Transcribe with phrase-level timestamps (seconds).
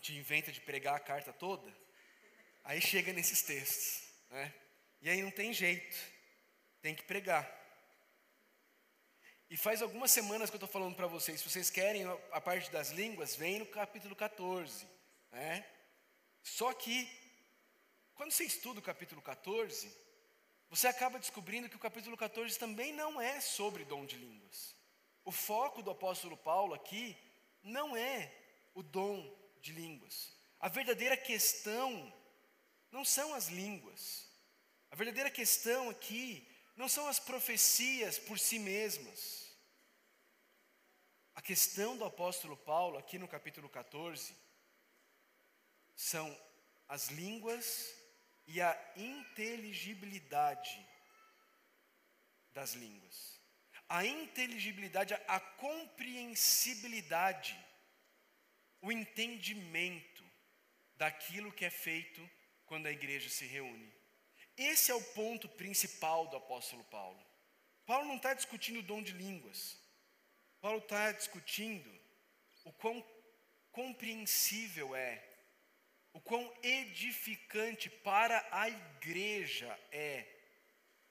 [0.00, 1.70] gente inventa de pregar a carta toda,
[2.64, 4.52] aí chega nesses textos, né?
[5.02, 5.96] E aí não tem jeito,
[6.80, 7.46] tem que pregar.
[9.50, 12.70] E faz algumas semanas que eu estou falando para vocês, se vocês querem a parte
[12.70, 14.86] das línguas, vem no capítulo 14.
[15.32, 15.66] Né?
[16.42, 17.06] Só que,
[18.14, 19.94] quando você estuda o capítulo 14,
[20.70, 24.74] você acaba descobrindo que o capítulo 14 também não é sobre dom de línguas.
[25.24, 27.16] O foco do apóstolo Paulo aqui
[27.62, 28.32] não é
[28.72, 30.32] o dom de línguas.
[30.58, 32.12] A verdadeira questão
[32.90, 34.28] não são as línguas.
[34.90, 36.46] A verdadeira questão aqui
[36.76, 39.50] não são as profecias por si mesmas.
[41.34, 44.36] A questão do apóstolo Paulo, aqui no capítulo 14,
[45.94, 46.36] são
[46.88, 47.94] as línguas
[48.46, 50.84] e a inteligibilidade
[52.52, 53.40] das línguas.
[53.88, 57.56] A inteligibilidade, a compreensibilidade,
[58.82, 60.24] o entendimento
[60.96, 62.28] daquilo que é feito
[62.66, 63.92] quando a igreja se reúne.
[64.56, 67.20] Esse é o ponto principal do apóstolo Paulo.
[67.86, 69.78] Paulo não está discutindo o dom de línguas.
[70.60, 71.90] Paulo está discutindo
[72.64, 73.04] o quão
[73.72, 75.24] compreensível é,
[76.12, 80.26] o quão edificante para a igreja é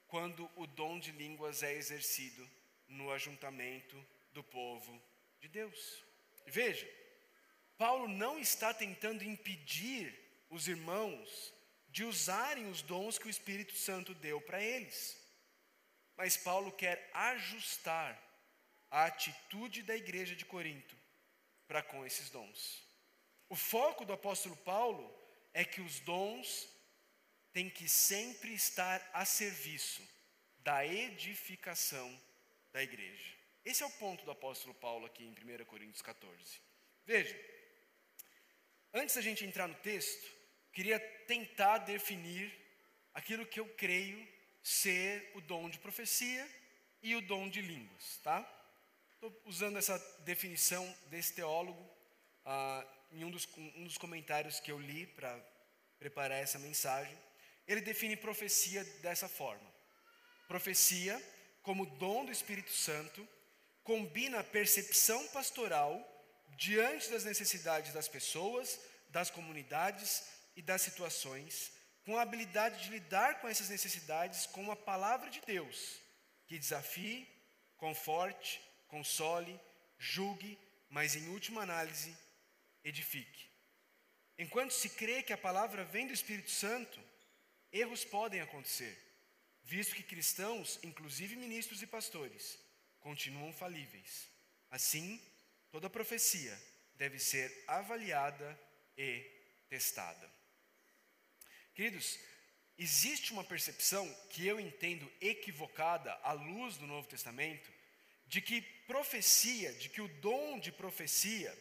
[0.07, 2.49] quando o dom de línguas é exercido
[2.87, 5.01] no ajuntamento do povo
[5.39, 6.03] de Deus.
[6.45, 6.87] Veja,
[7.79, 10.13] Paulo não está tentando impedir
[10.49, 11.53] os irmãos
[11.87, 15.17] de usarem os dons que o Espírito Santo deu para eles,
[16.17, 18.21] mas Paulo quer ajustar
[18.91, 20.93] a atitude da igreja de Corinto
[21.69, 22.83] para com esses dons.
[23.47, 25.09] O foco do apóstolo Paulo
[25.53, 26.67] é que os dons
[27.53, 30.05] têm que sempre estar a serviço
[30.57, 32.21] da edificação
[32.73, 33.33] da igreja.
[33.63, 36.59] Esse é o ponto do apóstolo Paulo aqui em 1 Coríntios 14.
[37.05, 37.58] Veja,
[38.93, 40.29] antes da gente entrar no texto,
[40.73, 42.53] queria tentar definir
[43.13, 44.27] aquilo que eu creio
[44.61, 46.47] ser o dom de profecia
[47.01, 48.47] e o dom de línguas, tá?
[49.13, 51.89] Estou usando essa definição desse teólogo
[52.45, 55.37] ah, em um dos, um dos comentários que eu li para
[55.97, 57.17] preparar essa mensagem.
[57.67, 59.69] Ele define profecia dessa forma:
[60.47, 61.21] profecia,
[61.61, 63.27] como dom do Espírito Santo,
[63.83, 66.18] combina a percepção pastoral
[66.55, 68.79] diante das necessidades das pessoas,
[69.09, 70.23] das comunidades
[70.55, 71.71] e das situações,
[72.03, 75.99] com a habilidade de lidar com essas necessidades com a palavra de Deus,
[76.47, 77.27] que desafie,
[77.77, 79.59] conforte, console,
[79.97, 80.57] julgue,
[80.89, 82.15] mas em última análise,
[82.83, 83.49] edifique.
[84.37, 86.99] Enquanto se crê que a palavra vem do Espírito Santo,
[87.71, 88.97] erros podem acontecer,
[89.63, 92.57] visto que cristãos, inclusive ministros e pastores,
[92.99, 94.29] continuam falíveis.
[94.71, 95.21] Assim,
[95.71, 96.57] toda profecia
[96.95, 98.59] deve ser avaliada
[98.97, 99.23] e
[99.69, 100.29] testada.
[101.73, 102.19] Queridos,
[102.77, 107.71] existe uma percepção que eu entendo equivocada à luz do Novo Testamento
[108.27, 111.57] de que profecia, de que o dom de profecia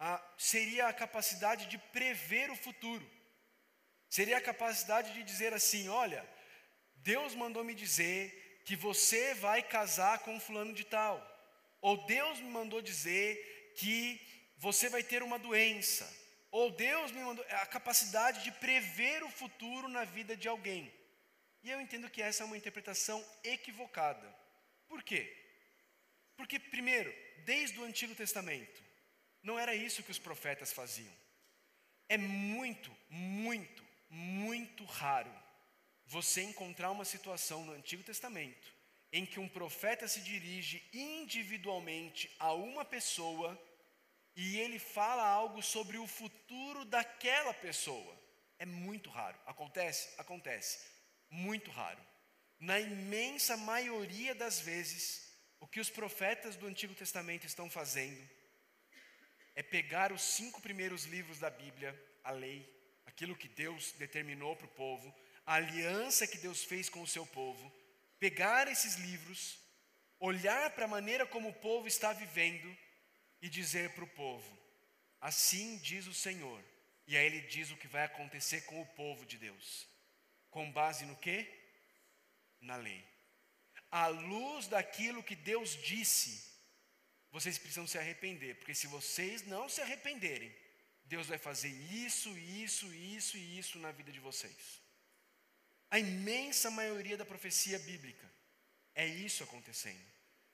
[0.00, 3.08] ah, seria a capacidade de prever o futuro,
[4.08, 6.28] seria a capacidade de dizer assim: olha,
[6.96, 11.16] Deus mandou me dizer que você vai casar com fulano de tal,
[11.80, 14.20] ou Deus me mandou dizer que
[14.56, 16.06] você vai ter uma doença,
[16.50, 20.92] ou Deus me mandou a capacidade de prever o futuro na vida de alguém.
[21.62, 24.26] E eu entendo que essa é uma interpretação equivocada.
[24.88, 25.34] Por quê?
[26.36, 28.82] Porque, primeiro, desde o Antigo Testamento,
[29.42, 31.12] não era isso que os profetas faziam.
[32.08, 35.32] É muito, muito, muito raro
[36.06, 38.77] você encontrar uma situação no Antigo Testamento
[39.12, 43.58] em que um profeta se dirige individualmente a uma pessoa
[44.36, 48.16] e ele fala algo sobre o futuro daquela pessoa.
[48.58, 49.38] É muito raro.
[49.46, 50.08] Acontece?
[50.18, 50.78] Acontece.
[51.30, 52.00] Muito raro.
[52.58, 55.28] Na imensa maioria das vezes,
[55.60, 58.28] o que os profetas do Antigo Testamento estão fazendo
[59.54, 61.92] é pegar os cinco primeiros livros da Bíblia,
[62.22, 62.64] a lei,
[63.06, 65.12] aquilo que Deus determinou para o povo,
[65.44, 67.72] a aliança que Deus fez com o seu povo,
[68.18, 69.58] pegar esses livros,
[70.18, 72.76] olhar para a maneira como o povo está vivendo
[73.40, 74.58] e dizer para o povo:
[75.20, 76.62] Assim diz o Senhor.
[77.06, 79.88] E aí ele diz o que vai acontecer com o povo de Deus.
[80.50, 81.50] Com base no quê?
[82.60, 83.02] Na lei
[83.90, 86.46] à luz daquilo que Deus disse,
[87.30, 90.54] vocês precisam se arrepender, porque se vocês não se arrependerem,
[91.04, 94.82] Deus vai fazer isso, isso, isso e isso na vida de vocês.
[95.90, 98.26] A imensa maioria da profecia bíblica
[98.94, 100.04] é isso acontecendo,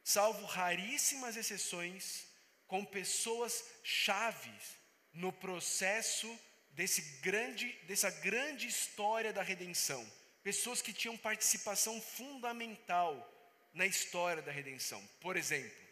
[0.03, 2.27] salvo raríssimas exceções
[2.67, 4.77] com pessoas chaves
[5.13, 6.29] no processo
[6.71, 10.05] desse grande, dessa grande história da redenção.
[10.43, 13.31] Pessoas que tinham participação fundamental
[13.73, 15.03] na história da redenção.
[15.21, 15.85] Por exemplo,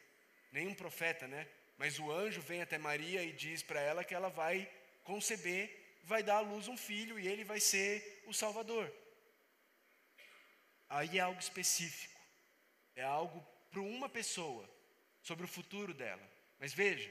[0.53, 1.49] nenhum profeta, né?
[1.79, 4.71] Mas o anjo vem até Maria e diz para ela que ela vai
[5.03, 8.93] conceber, vai dar à luz um filho e ele vai ser o Salvador.
[10.95, 12.21] Aí é algo específico,
[12.95, 13.41] é algo
[13.71, 14.69] para uma pessoa,
[15.23, 16.23] sobre o futuro dela.
[16.59, 17.11] Mas veja,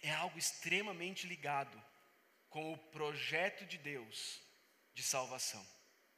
[0.00, 1.78] é algo extremamente ligado
[2.48, 4.40] com o projeto de Deus
[4.94, 5.64] de salvação.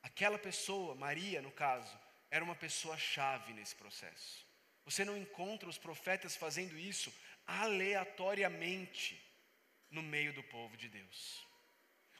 [0.05, 1.99] Aquela pessoa, Maria no caso,
[2.31, 4.47] era uma pessoa chave nesse processo.
[4.85, 7.13] Você não encontra os profetas fazendo isso
[7.45, 9.21] aleatoriamente
[9.91, 11.45] no meio do povo de Deus.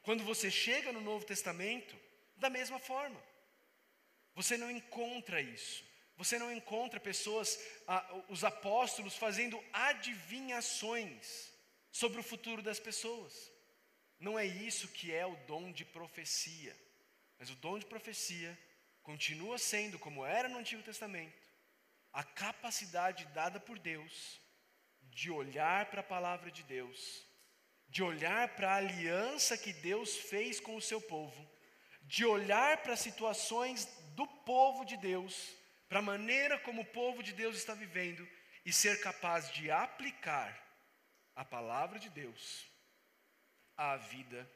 [0.03, 1.97] Quando você chega no Novo Testamento,
[2.37, 3.23] da mesma forma,
[4.35, 5.85] você não encontra isso.
[6.17, 11.51] Você não encontra pessoas, ah, os apóstolos, fazendo adivinhações
[11.91, 13.51] sobre o futuro das pessoas.
[14.19, 16.77] Não é isso que é o dom de profecia.
[17.39, 18.57] Mas o dom de profecia
[19.03, 21.43] continua sendo, como era no Antigo Testamento,
[22.13, 24.41] a capacidade dada por Deus
[25.11, 27.27] de olhar para a palavra de Deus,
[27.89, 31.51] de olhar para a aliança que Deus fez com o seu povo,
[32.03, 35.55] de olhar para situações do povo de Deus,
[35.89, 38.27] para a maneira como o povo de Deus está vivendo
[38.65, 40.51] e ser capaz de aplicar
[41.35, 42.67] a palavra de Deus
[43.77, 44.51] à vida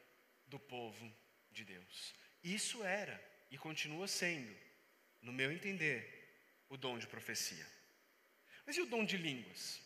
[0.47, 1.11] do povo
[1.51, 2.13] de Deus.
[2.43, 4.55] Isso era e continua sendo,
[5.21, 6.15] no meu entender,
[6.69, 7.65] o dom de profecia.
[8.65, 9.81] Mas e o dom de línguas?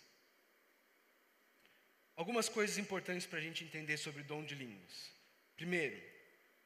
[2.16, 5.12] Algumas coisas importantes para a gente entender sobre o dom de línguas.
[5.56, 6.02] Primeiro,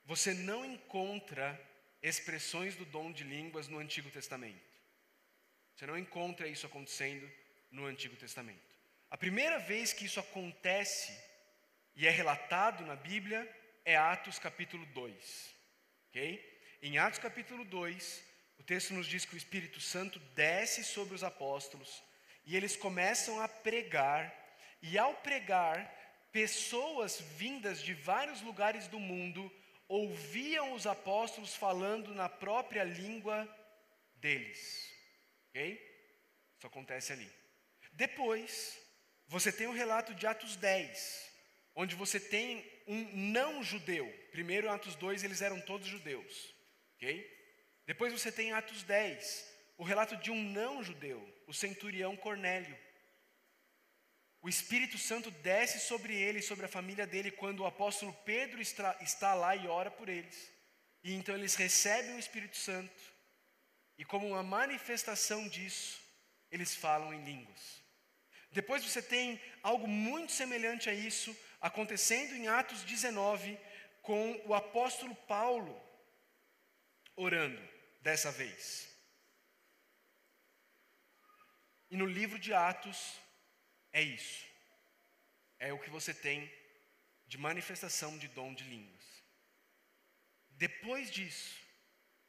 [0.06, 1.60] você não encontra
[2.08, 4.76] expressões do dom de línguas no Antigo Testamento.
[5.76, 7.30] Você não encontra isso acontecendo
[7.72, 8.76] no Antigo Testamento.
[9.10, 11.12] A primeira vez que isso acontece
[11.96, 13.42] e é relatado na Bíblia
[13.84, 15.56] é Atos capítulo 2.
[16.10, 16.60] Ok?
[16.82, 18.24] Em Atos capítulo 2,
[18.60, 22.04] o texto nos diz que o Espírito Santo desce sobre os apóstolos
[22.46, 24.32] e eles começam a pregar,
[24.80, 25.92] e ao pregar,
[26.32, 29.52] pessoas vindas de vários lugares do mundo
[29.88, 33.48] ouviam os apóstolos falando na própria língua
[34.16, 34.92] deles.
[35.50, 35.80] Ok?
[36.58, 37.30] Isso acontece ali.
[37.94, 38.78] Depois,
[39.28, 41.32] você tem o um relato de Atos 10,
[41.76, 44.08] onde você tem um não judeu.
[44.32, 46.54] Primeiro, Atos 2, eles eram todos judeus.
[46.96, 47.34] Ok?
[47.86, 52.78] Depois você tem Atos 10, o relato de um não judeu, o centurião Cornélio.
[54.46, 58.62] O Espírito Santo desce sobre ele e sobre a família dele quando o apóstolo Pedro
[58.62, 60.52] está, está lá e ora por eles.
[61.04, 63.02] E então eles recebem o Espírito Santo.
[63.98, 66.00] E como uma manifestação disso,
[66.52, 67.82] eles falam em línguas.
[68.52, 73.58] Depois você tem algo muito semelhante a isso acontecendo em Atos 19
[74.04, 75.76] com o apóstolo Paulo
[77.16, 77.68] orando
[78.00, 78.96] dessa vez.
[81.90, 83.25] E no livro de Atos,
[84.00, 84.46] é isso.
[85.58, 86.52] É o que você tem
[87.26, 89.06] de manifestação de dom de línguas.
[90.50, 91.56] Depois disso,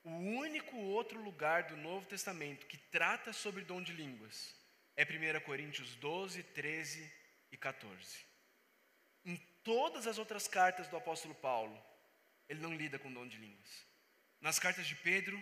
[0.04, 4.54] o único outro lugar do Novo Testamento que trata sobre dom de línguas
[4.96, 7.12] é 1 Coríntios 12, 13
[7.50, 8.24] e 14.
[9.25, 11.76] Em todas as outras cartas do apóstolo Paulo,
[12.49, 13.87] ele não lida com dom de línguas.
[14.40, 15.37] Nas cartas de Pedro,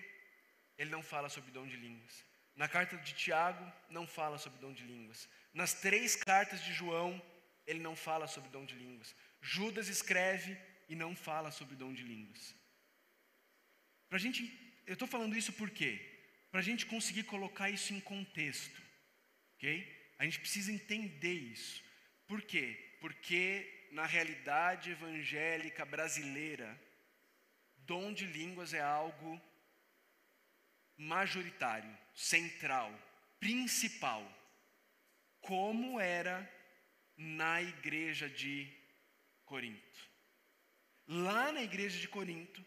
[0.79, 2.25] ele não fala sobre dom de línguas.
[2.57, 5.29] Na carta de Tiago, não fala sobre dom de línguas.
[5.53, 7.21] Nas três cartas de João,
[7.67, 9.15] ele não fala sobre dom de línguas.
[9.41, 10.57] Judas escreve
[10.89, 12.55] e não fala sobre dom de línguas.
[14.09, 14.43] Para gente,
[14.87, 15.93] eu estou falando isso por quê?
[16.51, 18.81] Para a gente conseguir colocar isso em contexto,
[19.57, 20.15] ok?
[20.19, 21.83] A gente precisa entender isso.
[22.27, 22.97] Por quê?
[23.01, 26.81] Porque na realidade evangélica brasileira,
[27.79, 29.41] dom de línguas é algo
[30.97, 32.93] majoritário, central,
[33.41, 34.23] principal
[35.41, 36.51] como era
[37.17, 38.73] na igreja de
[39.45, 39.99] Corinto.
[41.07, 42.65] Lá na igreja de Corinto,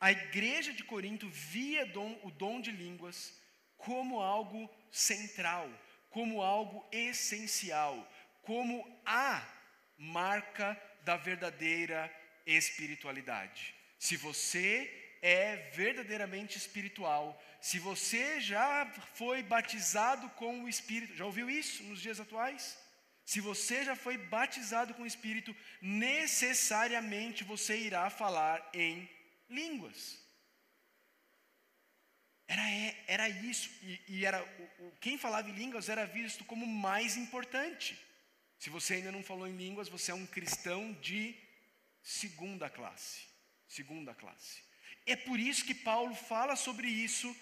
[0.00, 3.38] a igreja de Corinto via dom, o dom de línguas
[3.76, 5.68] como algo central,
[6.08, 8.10] como algo essencial,
[8.42, 9.46] como a
[9.98, 12.10] marca da verdadeira
[12.46, 13.74] espiritualidade.
[13.98, 21.48] Se você é verdadeiramente espiritual, se você já foi batizado com o Espírito, já ouviu
[21.50, 22.78] isso nos dias atuais?
[23.24, 29.10] Se você já foi batizado com o Espírito, necessariamente você irá falar em
[29.50, 30.18] línguas.
[32.48, 34.40] Era, é, era isso, e, e era,
[35.00, 37.98] quem falava em línguas era visto como mais importante
[38.58, 41.34] Se você ainda não falou em línguas, você é um cristão de
[42.02, 43.26] segunda classe.
[43.68, 44.62] Segunda classe.
[45.06, 47.34] É por isso que Paulo fala sobre isso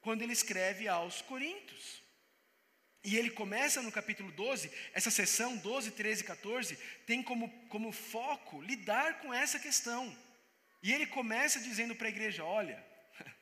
[0.00, 2.02] quando ele escreve aos Coríntios.
[3.04, 6.76] E ele começa no capítulo 12, essa sessão 12, 13 e 14,
[7.06, 10.16] tem como, como foco lidar com essa questão.
[10.82, 12.84] E ele começa dizendo para a igreja: olha,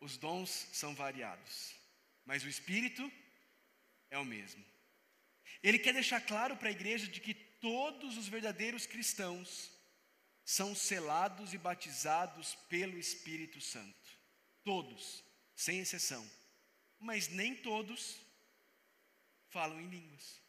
[0.00, 1.74] os dons são variados,
[2.24, 3.10] mas o Espírito
[4.10, 4.64] é o mesmo.
[5.62, 9.71] Ele quer deixar claro para a igreja de que todos os verdadeiros cristãos
[10.44, 14.18] são selados e batizados pelo Espírito Santo.
[14.64, 15.22] Todos,
[15.54, 16.28] sem exceção.
[16.98, 18.16] Mas nem todos
[19.48, 20.40] falam em línguas.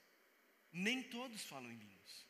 [0.71, 2.25] Nem todos falam em línguas.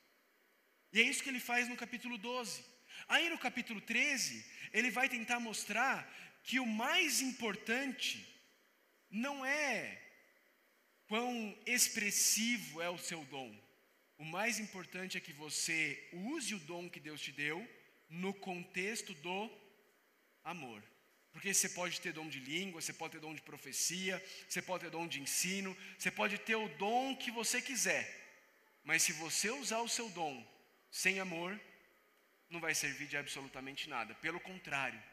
[0.92, 2.64] E é isso que ele faz no capítulo 12.
[3.08, 6.08] Aí no capítulo 13, ele vai tentar mostrar
[6.44, 8.28] que o mais importante
[9.10, 10.02] não é
[11.08, 13.63] quão expressivo é o seu dom.
[14.24, 15.78] O mais importante é que você
[16.14, 17.58] use o dom que Deus te deu
[18.10, 19.52] no contexto do
[20.46, 20.82] amor.
[21.34, 24.86] Porque você pode ter dom de língua, você pode ter dom de profecia, você pode
[24.86, 28.06] ter dom de ensino, você pode ter o dom que você quiser.
[28.82, 30.36] Mas se você usar o seu dom
[30.90, 31.60] sem amor,
[32.50, 34.16] não vai servir de absolutamente nada.
[34.16, 35.04] Pelo contrário,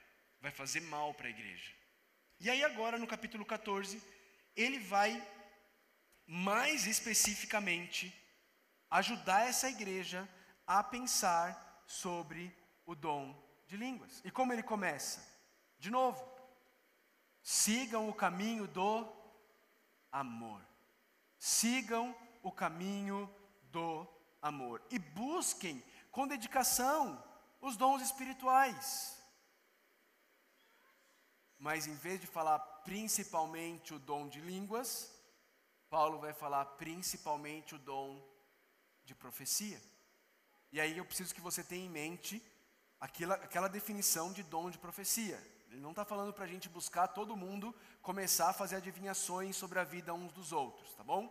[0.41, 1.73] vai fazer mal para a igreja.
[2.39, 4.01] E aí, agora, no capítulo 14,
[4.55, 5.21] ele vai
[6.29, 8.20] mais especificamente
[8.91, 10.29] ajudar essa igreja
[10.67, 12.55] a pensar sobre
[12.85, 13.35] o dom
[13.67, 14.21] de línguas.
[14.25, 15.25] E como ele começa?
[15.79, 16.23] De novo,
[17.43, 19.07] sigam o caminho do
[20.11, 20.61] amor.
[21.39, 23.33] Sigam o caminho
[23.71, 24.07] do
[24.43, 24.83] amor.
[24.91, 27.23] E busquem com dedicação
[27.61, 29.17] os dons espirituais.
[31.59, 35.15] Mas em vez de falar principalmente o dom de línguas,
[35.89, 38.30] Paulo vai falar principalmente o dom
[39.11, 39.81] de profecia.
[40.73, 42.41] E aí eu preciso que você tenha em mente
[43.01, 45.39] aquela, aquela definição de dom de profecia.
[45.69, 49.79] Ele não está falando para a gente buscar todo mundo começar a fazer adivinhações sobre
[49.79, 51.23] a vida uns dos outros, tá bom?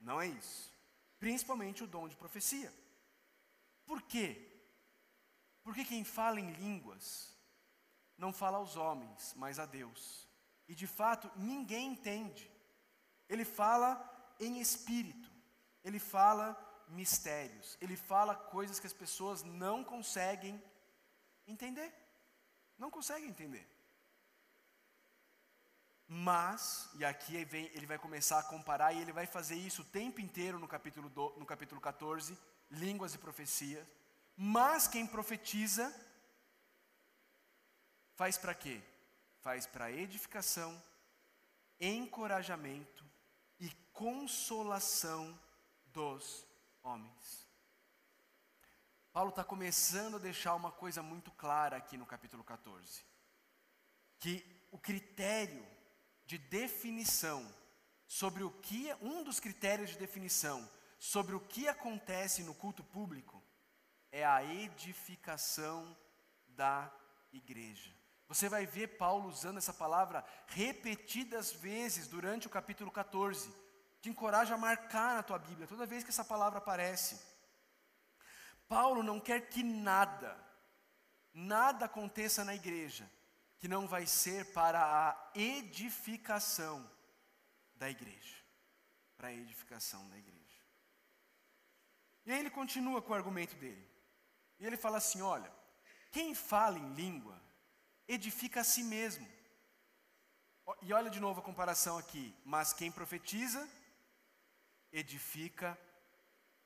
[0.00, 0.70] Não é isso.
[1.18, 2.72] Principalmente o dom de profecia.
[3.86, 4.48] Por quê?
[5.62, 7.34] Porque quem fala em línguas
[8.18, 10.28] não fala aos homens, mas a Deus.
[10.68, 12.50] E de fato, ninguém entende.
[13.28, 13.90] Ele fala
[14.38, 15.30] em espírito,
[15.84, 16.46] ele fala
[16.92, 20.62] mistérios, ele fala coisas que as pessoas não conseguem
[21.46, 21.92] entender.
[22.78, 23.66] Não conseguem entender.
[26.06, 29.86] Mas, e aqui vem, ele vai começar a comparar, e ele vai fazer isso o
[29.86, 32.38] tempo inteiro no capítulo, do, no capítulo 14,
[32.70, 33.86] línguas e profecias.
[34.36, 35.92] Mas quem profetiza
[38.14, 38.80] Faz para quê?
[39.40, 40.80] Faz para edificação,
[41.80, 43.04] encorajamento
[43.58, 45.36] e consolação
[45.86, 46.46] dos
[46.82, 47.48] homens.
[49.12, 53.04] Paulo está começando a deixar uma coisa muito clara aqui no capítulo 14:
[54.18, 55.66] que o critério
[56.24, 57.46] de definição
[58.06, 62.82] sobre o que é, um dos critérios de definição sobre o que acontece no culto
[62.84, 63.42] público
[64.10, 65.96] é a edificação
[66.46, 66.92] da
[67.32, 67.90] igreja.
[68.28, 73.54] Você vai ver Paulo usando essa palavra repetidas vezes durante o capítulo 14.
[74.02, 77.18] Te encoraja a marcar na tua Bíblia toda vez que essa palavra aparece.
[78.68, 80.36] Paulo não quer que nada,
[81.32, 83.08] nada aconteça na igreja
[83.58, 86.84] que não vai ser para a edificação
[87.76, 88.36] da igreja.
[89.16, 90.42] Para a edificação da igreja.
[92.26, 93.88] E aí ele continua com o argumento dele.
[94.58, 95.52] E ele fala assim: olha,
[96.10, 97.40] quem fala em língua
[98.08, 99.28] edifica a si mesmo.
[100.80, 102.34] E olha de novo a comparação aqui.
[102.44, 103.68] Mas quem profetiza,
[104.92, 105.78] edifica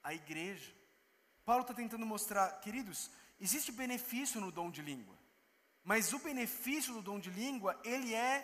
[0.03, 0.75] a igreja.
[1.45, 5.17] Paulo está tentando mostrar, queridos, existe benefício no dom de língua.
[5.85, 8.43] Mas o benefício do dom de língua, ele é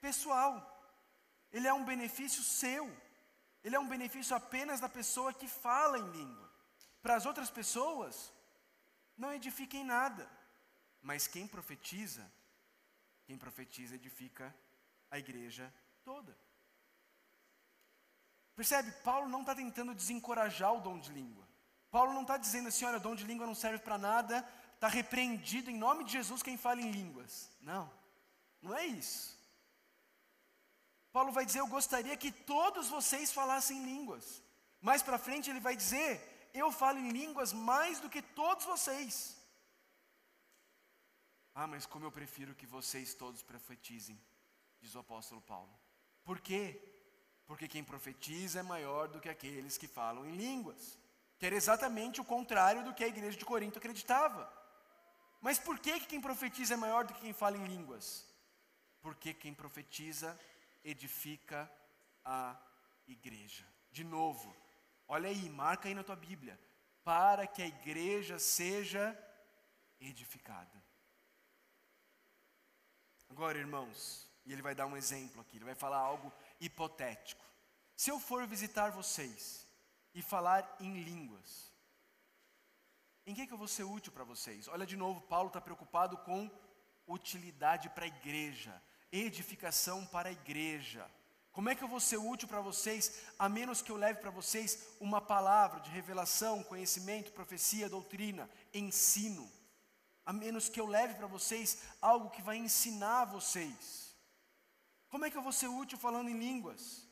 [0.00, 0.70] pessoal.
[1.52, 2.86] Ele é um benefício seu.
[3.64, 6.52] Ele é um benefício apenas da pessoa que fala em língua.
[7.02, 8.32] Para as outras pessoas,
[9.16, 10.30] não edifica em nada.
[11.02, 12.30] Mas quem profetiza,
[13.24, 14.54] quem profetiza edifica
[15.10, 15.72] a igreja
[16.04, 16.36] toda.
[18.56, 18.90] Percebe?
[19.02, 21.44] Paulo não está tentando desencorajar o dom de língua.
[21.90, 24.88] Paulo não está dizendo assim, olha, o dom de língua não serve para nada, está
[24.88, 27.50] repreendido em nome de Jesus quem fala em línguas.
[27.60, 27.90] Não,
[28.60, 29.38] não é isso.
[31.12, 34.42] Paulo vai dizer, eu gostaria que todos vocês falassem línguas.
[34.80, 39.36] Mais para frente ele vai dizer, eu falo em línguas mais do que todos vocês.
[41.54, 44.20] Ah, mas como eu prefiro que vocês todos profetizem,
[44.80, 45.72] diz o apóstolo Paulo.
[46.24, 46.93] Por quê?
[47.46, 50.98] Porque quem profetiza é maior do que aqueles que falam em línguas.
[51.38, 54.50] Que era exatamente o contrário do que a igreja de Corinto acreditava.
[55.40, 58.26] Mas por que, que quem profetiza é maior do que quem fala em línguas?
[59.02, 60.38] Porque quem profetiza
[60.82, 61.70] edifica
[62.24, 62.56] a
[63.06, 63.66] igreja.
[63.90, 64.56] De novo,
[65.06, 66.58] olha aí, marca aí na tua Bíblia.
[67.04, 69.16] Para que a igreja seja
[70.00, 70.82] edificada.
[73.28, 77.44] Agora, irmãos, e ele vai dar um exemplo aqui, ele vai falar algo hipotético.
[77.96, 79.66] Se eu for visitar vocês
[80.14, 81.72] e falar em línguas,
[83.26, 84.68] em que, que eu vou ser útil para vocês?
[84.68, 86.50] Olha de novo, Paulo está preocupado com
[87.06, 91.08] utilidade para a igreja, edificação para a igreja.
[91.52, 94.30] Como é que eu vou ser útil para vocês, a menos que eu leve para
[94.30, 99.50] vocês uma palavra de revelação, conhecimento, profecia, doutrina, ensino?
[100.26, 104.03] A menos que eu leve para vocês algo que vai ensinar vocês.
[105.14, 107.06] Como é que eu vou ser útil falando em línguas?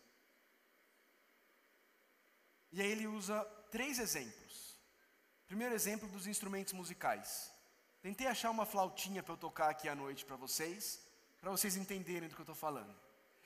[2.73, 4.77] E aí ele usa três exemplos.
[5.47, 7.53] Primeiro exemplo dos instrumentos musicais.
[8.01, 11.07] Tentei achar uma flautinha para eu tocar aqui à noite para vocês,
[11.41, 12.93] para vocês entenderem do que eu estou falando.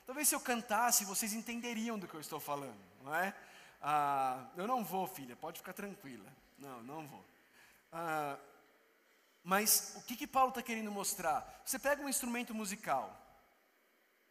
[0.07, 3.37] Talvez se eu cantasse, vocês entenderiam do que eu estou falando, não é?
[3.83, 6.33] Ah, eu não vou, filha, pode ficar tranquila.
[6.59, 7.23] Não, não vou.
[7.93, 8.39] Ah,
[9.45, 11.61] mas o que, que Paulo está querendo mostrar?
[11.63, 13.26] Você pega um instrumento musical,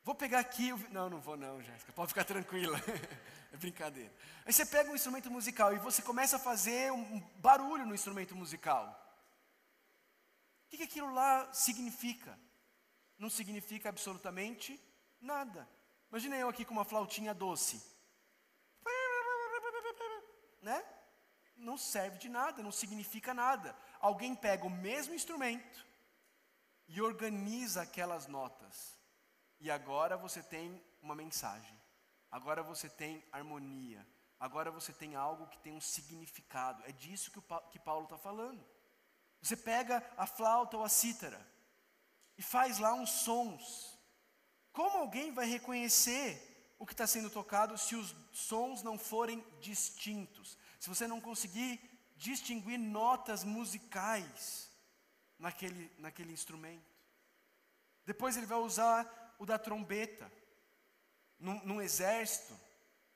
[0.06, 0.72] Vou pegar aqui.
[0.92, 1.92] Não, não vou, não, Jéssica.
[1.92, 2.80] Pode ficar tranquila.
[3.52, 4.14] é brincadeira.
[4.46, 8.36] Aí você pega um instrumento musical e você começa a fazer um barulho no instrumento
[8.36, 8.86] musical.
[10.66, 12.40] O que, que aquilo lá significa?
[13.18, 14.80] Não significa absolutamente
[15.20, 15.68] nada.
[16.12, 17.82] Imagina eu aqui com uma flautinha doce.
[20.62, 20.84] Né?
[21.58, 23.76] Não serve de nada, não significa nada.
[24.00, 25.84] Alguém pega o mesmo instrumento
[26.88, 28.95] e organiza aquelas notas
[29.66, 31.76] e agora você tem uma mensagem,
[32.30, 34.08] agora você tem harmonia,
[34.40, 36.84] agora você tem algo que tem um significado.
[36.86, 38.64] É disso que, o, que Paulo está falando.
[39.42, 41.44] Você pega a flauta ou a cítara
[42.38, 43.98] e faz lá uns sons.
[44.72, 50.60] Como alguém vai reconhecer o que está sendo tocado se os sons não forem distintos?
[50.80, 51.82] Se você não conseguir
[52.16, 54.70] distinguir notas musicais
[55.40, 56.94] naquele, naquele instrumento.
[58.06, 60.32] Depois ele vai usar o da trombeta.
[61.40, 62.58] Num, num exército,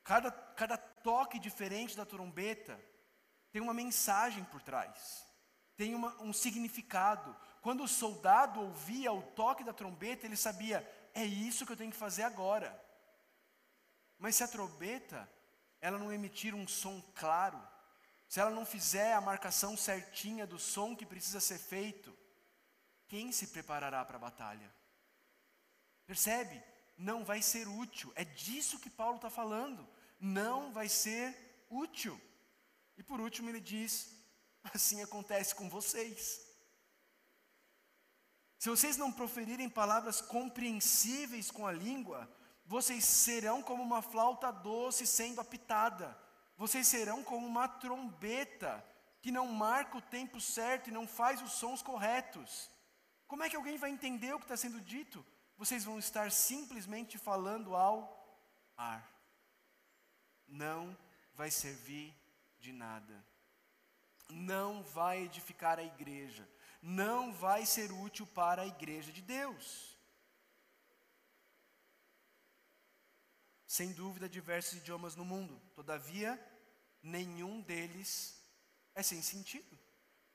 [0.04, 2.78] cada, cada toque diferente da trombeta
[3.50, 5.24] tem uma mensagem por trás,
[5.76, 7.34] tem uma, um significado.
[7.60, 11.90] Quando o soldado ouvia o toque da trombeta, ele sabia: é isso que eu tenho
[11.90, 12.78] que fazer agora.
[14.18, 15.28] Mas se a trombeta
[15.80, 17.60] ela não emitir um som claro,
[18.28, 22.16] se ela não fizer a marcação certinha do som que precisa ser feito,
[23.08, 24.79] quem se preparará para a batalha?
[26.10, 26.60] Percebe?
[26.98, 28.12] Não vai ser útil.
[28.16, 29.88] É disso que Paulo está falando.
[30.18, 31.26] Não vai ser
[31.70, 32.20] útil.
[32.98, 34.12] E por último, ele diz:
[34.74, 36.44] assim acontece com vocês.
[38.58, 42.28] Se vocês não proferirem palavras compreensíveis com a língua,
[42.66, 46.18] vocês serão como uma flauta doce sendo apitada.
[46.56, 48.84] Vocês serão como uma trombeta
[49.22, 52.68] que não marca o tempo certo e não faz os sons corretos.
[53.28, 55.24] Como é que alguém vai entender o que está sendo dito?
[55.60, 57.98] Vocês vão estar simplesmente falando ao
[58.78, 59.06] ar.
[60.48, 60.96] Não
[61.34, 62.14] vai servir
[62.58, 63.22] de nada.
[64.30, 66.48] Não vai edificar a igreja.
[66.80, 69.98] Não vai ser útil para a igreja de Deus.
[73.66, 76.32] Sem dúvida, diversos idiomas no mundo, todavia,
[77.02, 78.42] nenhum deles
[78.94, 79.78] é sem sentido.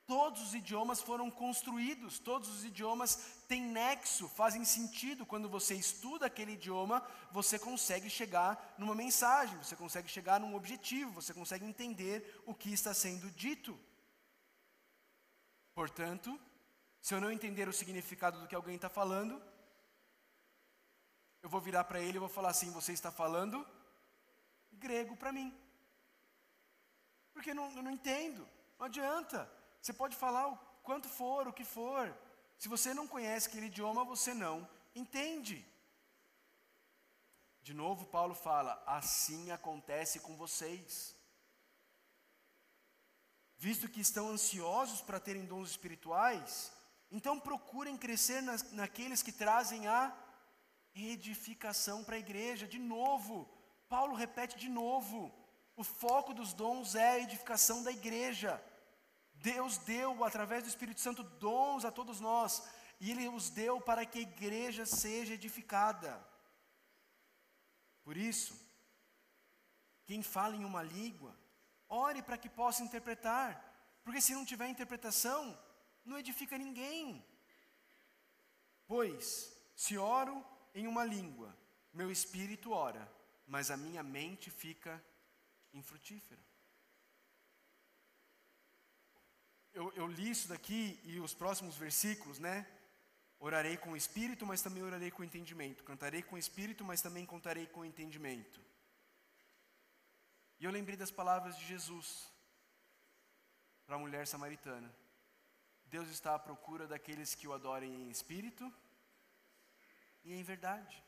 [0.07, 5.25] Todos os idiomas foram construídos, todos os idiomas têm nexo, fazem sentido.
[5.25, 11.11] Quando você estuda aquele idioma, você consegue chegar numa mensagem, você consegue chegar num objetivo,
[11.11, 13.79] você consegue entender o que está sendo dito.
[15.73, 16.39] Portanto,
[17.01, 19.41] se eu não entender o significado do que alguém está falando,
[21.41, 23.65] eu vou virar para ele e vou falar assim: você está falando
[24.71, 25.51] grego para mim.
[27.33, 29.54] Porque eu não, eu não entendo, não adianta.
[29.85, 32.11] Você pode falar o quanto for, o que for.
[32.57, 35.63] Se você não conhece aquele idioma, você não entende.
[37.61, 41.15] De novo, Paulo fala: assim acontece com vocês.
[43.59, 46.73] Visto que estão ansiosos para terem dons espirituais,
[47.11, 50.11] então procurem crescer nas, naqueles que trazem a
[50.95, 52.65] edificação para a igreja.
[52.65, 53.47] De novo,
[53.87, 55.31] Paulo repete de novo:
[55.75, 58.59] o foco dos dons é a edificação da igreja.
[59.51, 62.51] Deus deu, através do Espírito Santo, dons a todos nós,
[62.99, 66.11] e Ele os deu para que a igreja seja edificada.
[68.03, 68.53] Por isso,
[70.07, 71.31] quem fala em uma língua,
[71.87, 73.49] ore para que possa interpretar,
[74.03, 75.41] porque se não tiver interpretação,
[76.03, 77.23] não edifica ninguém.
[78.87, 81.55] Pois, se oro em uma língua,
[81.93, 83.03] meu espírito ora,
[83.45, 85.03] mas a minha mente fica
[85.71, 86.54] infrutífera.
[89.75, 92.65] Eu, eu, li isso daqui e os próximos versículos, né?
[93.37, 95.83] Orarei com o espírito, mas também orarei com o entendimento.
[95.83, 98.61] Cantarei com o espírito, mas também contarei com o entendimento.
[100.61, 102.31] E eu lembrei das palavras de Jesus
[103.85, 104.89] para a mulher samaritana.
[105.87, 108.73] Deus está à procura daqueles que o adorem em espírito
[110.23, 111.03] e em verdade.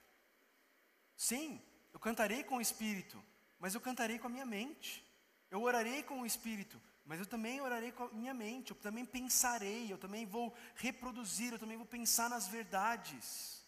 [1.16, 1.62] Sim,
[1.94, 3.24] eu cantarei com o espírito,
[3.60, 5.06] mas eu cantarei com a minha mente.
[5.50, 9.06] Eu orarei com o espírito, mas eu também orarei com a minha mente, eu também
[9.06, 13.66] pensarei, eu também vou reproduzir, eu também vou pensar nas verdades.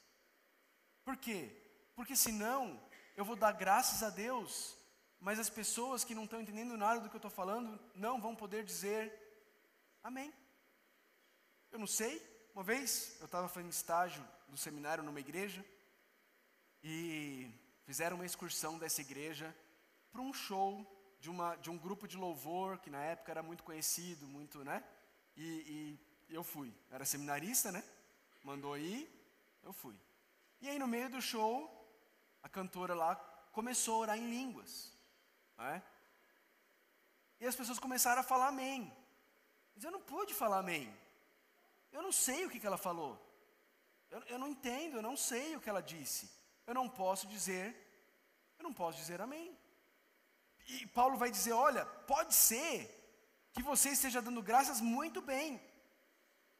[1.06, 1.50] Por quê?
[1.96, 2.78] Porque senão
[3.16, 4.78] eu vou dar graças a Deus,
[5.22, 8.36] mas as pessoas que não estão entendendo nada do que eu estou falando não vão
[8.36, 9.10] poder dizer
[10.04, 10.34] amém.
[11.72, 12.22] Eu não sei,
[12.54, 15.66] uma vez eu estava fazendo estágio do seminário numa igreja
[16.84, 17.50] e
[17.86, 19.56] fizeram uma excursão dessa igreja
[20.12, 23.64] para um show de, uma, de um grupo de louvor que na época era muito
[23.64, 24.84] conhecido, muito, né?
[25.36, 26.74] E, e eu fui.
[26.92, 27.84] Era seminarista, né?
[28.44, 29.10] Mandou ir,
[29.64, 29.96] eu fui.
[30.62, 31.70] E aí no meio do show,
[32.42, 33.16] a cantora lá
[33.52, 34.94] começou a orar em línguas.
[35.58, 35.84] Né?
[37.40, 38.94] E as pessoas começaram a falar amém.
[39.76, 40.94] Mas eu não pude falar amém.
[41.92, 43.20] Eu não sei o que, que ela falou.
[44.10, 46.30] Eu, eu não entendo, eu não sei o que ela disse.
[46.66, 47.76] Eu não posso dizer,
[48.58, 49.58] eu não posso dizer amém.
[50.70, 52.96] E Paulo vai dizer: olha, pode ser
[53.54, 55.60] que você esteja dando graças muito bem.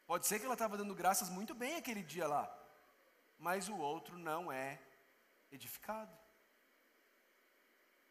[0.08, 2.52] Pode ser que ela estava dando graças muito bem aquele dia lá,
[3.38, 4.80] mas o outro não é
[5.52, 6.18] edificado.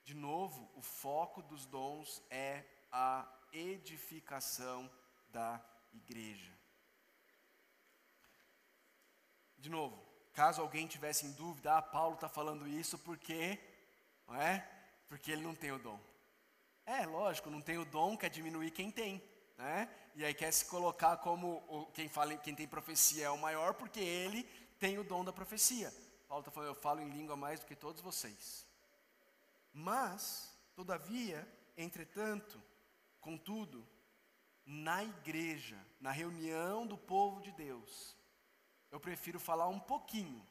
[0.05, 4.89] De novo, o foco dos dons é a edificação
[5.31, 5.61] da
[5.93, 6.57] igreja.
[9.59, 10.01] De novo,
[10.33, 13.59] caso alguém tivesse em dúvida, ah, Paulo está falando isso porque,
[14.27, 14.78] não é?
[15.09, 15.99] Porque ele não tem o dom.
[16.85, 19.23] É, lógico, não tem o dom, quer diminuir quem tem.
[19.57, 19.89] Né?
[20.15, 24.01] E aí quer se colocar como quem, fala, quem tem profecia é o maior, porque
[24.01, 24.45] ele
[24.79, 25.93] tem o dom da profecia.
[26.29, 28.67] Paulo está falando, eu falo em língua mais do que todos vocês.
[29.73, 32.63] Mas, todavia, entretanto,
[33.21, 33.87] contudo,
[34.65, 38.15] na igreja, na reunião do povo de Deus,
[38.91, 40.47] eu prefiro falar um pouquinho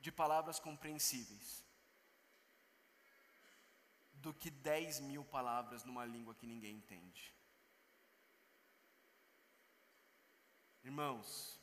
[0.00, 1.67] de palavras compreensíveis
[4.22, 7.34] do que 10 mil palavras numa língua que ninguém entende.
[10.84, 11.60] Irmãos,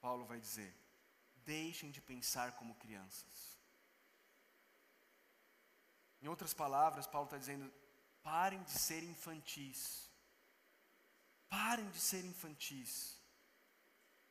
[0.00, 0.74] Paulo vai dizer:
[1.44, 3.58] deixem de pensar como crianças.
[6.20, 7.72] Em outras palavras, Paulo está dizendo:
[8.22, 10.10] parem de ser infantis.
[11.48, 13.18] Parem de ser infantis.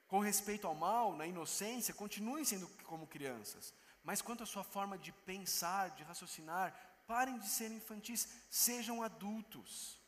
[0.08, 3.74] Com respeito ao mal, na inocência, continuem sendo como crianças.
[4.04, 6.74] Mas quanto à sua forma de pensar, de raciocinar,
[7.06, 10.00] parem de ser infantis, sejam adultos.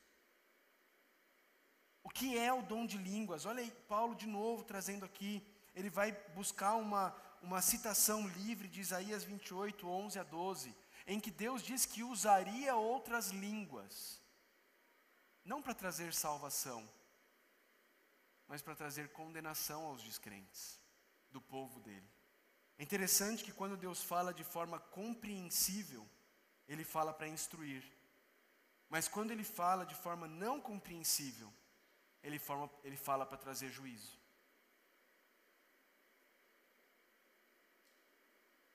[2.01, 3.45] O que é o dom de línguas?
[3.45, 8.81] Olha aí, Paulo de novo trazendo aqui, ele vai buscar uma, uma citação livre de
[8.81, 10.75] Isaías 28, 11 a 12,
[11.07, 14.21] em que Deus diz que usaria outras línguas,
[15.43, 16.87] não para trazer salvação,
[18.47, 20.79] mas para trazer condenação aos descrentes,
[21.31, 22.12] do povo dele.
[22.77, 26.07] É interessante que quando Deus fala de forma compreensível,
[26.67, 27.83] Ele fala para instruir.
[28.89, 31.53] Mas quando Ele fala de forma não compreensível,
[32.21, 34.19] Ele, forma, ele fala para trazer juízo.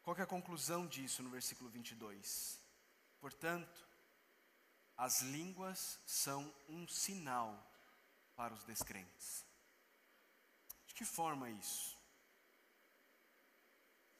[0.03, 2.59] Qual é a conclusão disso no versículo 22?
[3.21, 3.87] Portanto,
[4.97, 7.71] as línguas são um sinal
[8.35, 9.45] para os descrentes.
[10.87, 11.98] De que forma é isso?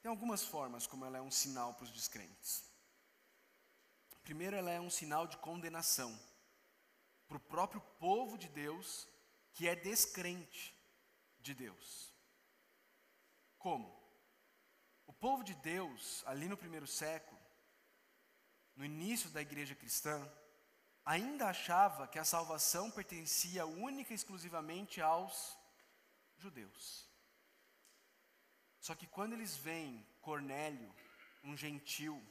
[0.01, 2.63] Tem algumas formas como ela é um sinal para os descrentes.
[4.23, 6.17] Primeiro, ela é um sinal de condenação
[7.27, 9.07] para o próprio povo de Deus
[9.53, 10.73] que é descrente
[11.39, 12.13] de Deus.
[13.57, 13.99] Como?
[15.05, 17.39] O povo de Deus, ali no primeiro século,
[18.75, 20.17] no início da igreja cristã,
[21.03, 25.57] ainda achava que a salvação pertencia única e exclusivamente aos
[26.37, 27.08] judeus.
[28.79, 30.93] Só que quando eles veem Cornélio,
[31.43, 32.21] um gentil,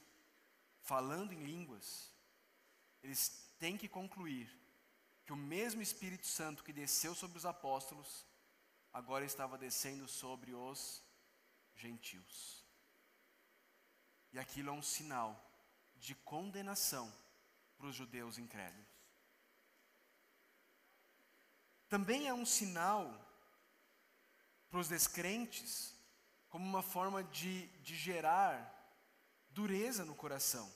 [0.81, 2.13] falando em línguas,
[3.03, 4.51] eles têm que concluir
[5.25, 8.25] que o mesmo Espírito Santo que desceu sobre os apóstolos,
[8.93, 11.03] agora estava descendo sobre os
[11.75, 12.65] gentios.
[14.33, 15.39] E aquilo é um sinal
[15.97, 17.13] de condenação
[17.77, 18.87] para os judeus incrédulos.
[21.89, 23.05] Também é um sinal
[24.71, 25.95] para os descrentes,
[26.49, 28.75] como uma forma de, de gerar
[29.51, 30.71] dureza no coração.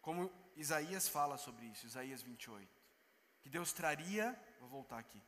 [0.00, 2.82] Como Isaías fala sobre isso, Isaías 28.
[3.42, 5.22] Que Deus traria, vou voltar aqui.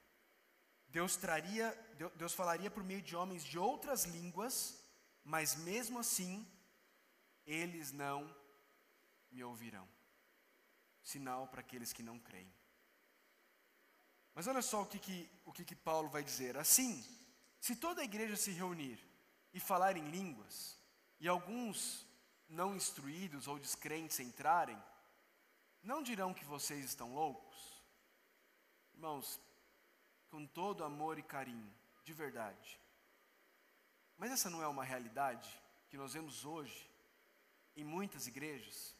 [0.88, 1.70] Deus traria,
[2.16, 4.82] Deus falaria por meio de homens de outras línguas,
[5.22, 6.46] mas mesmo assim,
[7.46, 8.34] eles não
[9.30, 9.86] me ouvirão.
[11.02, 12.52] Sinal para aqueles que não creem.
[14.34, 16.56] Mas olha só o que, que, o que, que Paulo vai dizer.
[16.56, 17.04] Assim,
[17.60, 18.98] se toda a igreja se reunir
[19.52, 20.76] e falar em línguas,
[21.20, 22.06] e alguns
[22.48, 24.80] não instruídos ou descrentes entrarem,
[25.82, 27.82] não dirão que vocês estão loucos?
[28.94, 29.40] Irmãos,
[30.30, 31.72] com todo amor e carinho,
[32.04, 32.80] de verdade.
[34.16, 35.48] Mas essa não é uma realidade
[35.88, 36.90] que nós vemos hoje
[37.76, 38.94] em muitas igrejas,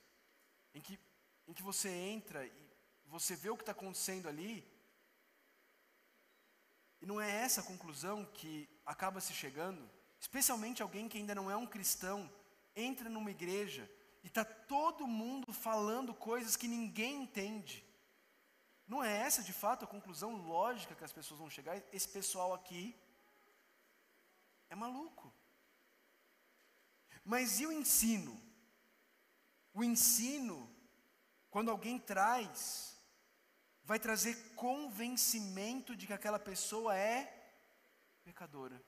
[0.73, 0.99] em que,
[1.47, 2.71] em que você entra e
[3.07, 4.64] você vê o que está acontecendo ali,
[7.00, 11.50] e não é essa a conclusão que acaba se chegando, especialmente alguém que ainda não
[11.50, 12.30] é um cristão,
[12.74, 13.90] entra numa igreja
[14.22, 17.84] e está todo mundo falando coisas que ninguém entende.
[18.87, 21.80] Não é essa de fato a conclusão lógica que as pessoas vão chegar?
[21.92, 22.96] Esse pessoal aqui
[24.70, 25.32] é maluco.
[27.24, 28.40] Mas e o ensino?
[29.74, 30.74] O ensino,
[31.50, 32.97] quando alguém traz,
[33.88, 37.35] vai trazer convencimento de que aquela pessoa é
[38.22, 38.79] pecadora.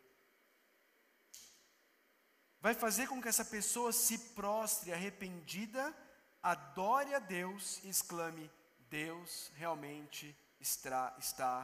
[2.61, 5.97] Vai fazer com que essa pessoa se prostre arrependida,
[6.43, 8.51] adore a Deus e exclame:
[8.91, 11.55] Deus realmente está, está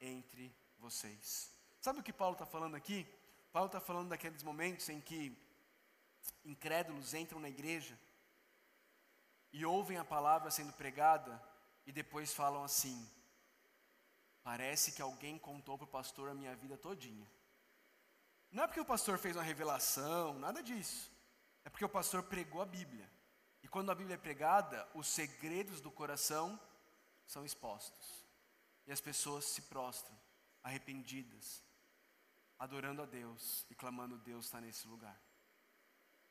[0.00, 1.52] entre vocês.
[1.82, 3.06] Sabe o que Paulo está falando aqui?
[3.52, 5.36] Paulo está falando daqueles momentos em que
[6.42, 8.00] incrédulos entram na igreja
[9.52, 11.38] e ouvem a palavra sendo pregada
[11.88, 13.10] e depois falam assim:
[14.42, 17.26] parece que alguém contou para o pastor a minha vida todinha.
[18.50, 21.10] Não é porque o pastor fez uma revelação, nada disso.
[21.64, 23.10] É porque o pastor pregou a Bíblia.
[23.62, 26.60] E quando a Bíblia é pregada, os segredos do coração
[27.26, 28.22] são expostos.
[28.86, 30.16] E as pessoas se prostram,
[30.62, 31.62] arrependidas,
[32.58, 35.18] adorando a Deus e clamando: Deus está nesse lugar.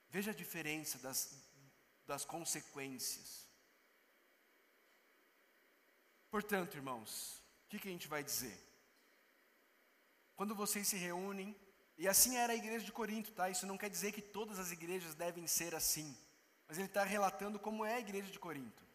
[0.08, 1.36] Veja a diferença das,
[2.06, 3.47] das consequências.
[6.30, 8.58] Portanto, irmãos, o que, que a gente vai dizer?
[10.36, 11.56] Quando vocês se reúnem,
[11.98, 13.50] e assim era a igreja de Corinto, tá?
[13.50, 16.16] Isso não quer dizer que todas as igrejas devem ser assim,
[16.68, 18.86] mas ele está relatando como é a igreja de Corinto.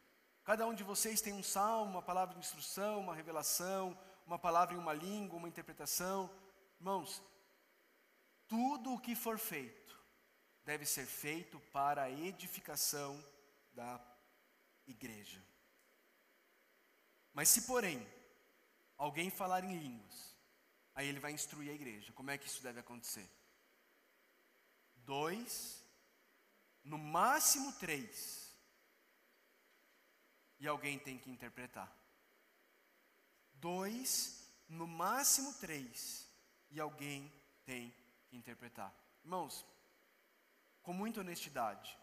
[0.44, 4.74] Cada um de vocês tem um salmo, uma palavra de instrução, uma revelação, uma palavra
[4.74, 6.30] em uma língua, uma interpretação.
[6.78, 7.22] Irmãos,
[8.46, 9.98] tudo o que for feito
[10.64, 13.22] deve ser feito para a edificação
[13.72, 14.00] da
[14.86, 15.42] igreja.
[17.32, 18.06] Mas se, porém,
[18.96, 20.36] alguém falar em línguas,
[20.94, 22.12] aí ele vai instruir a igreja.
[22.12, 23.28] Como é que isso deve acontecer?
[24.96, 25.84] Dois,
[26.84, 28.56] no máximo três
[30.58, 31.92] e alguém tem que interpretar.
[33.54, 36.30] Dois, no máximo três,
[36.70, 37.30] e alguém
[37.64, 37.94] tem
[38.28, 38.94] que interpretar.
[39.22, 39.66] Irmãos,
[40.82, 41.96] com muita honestidade,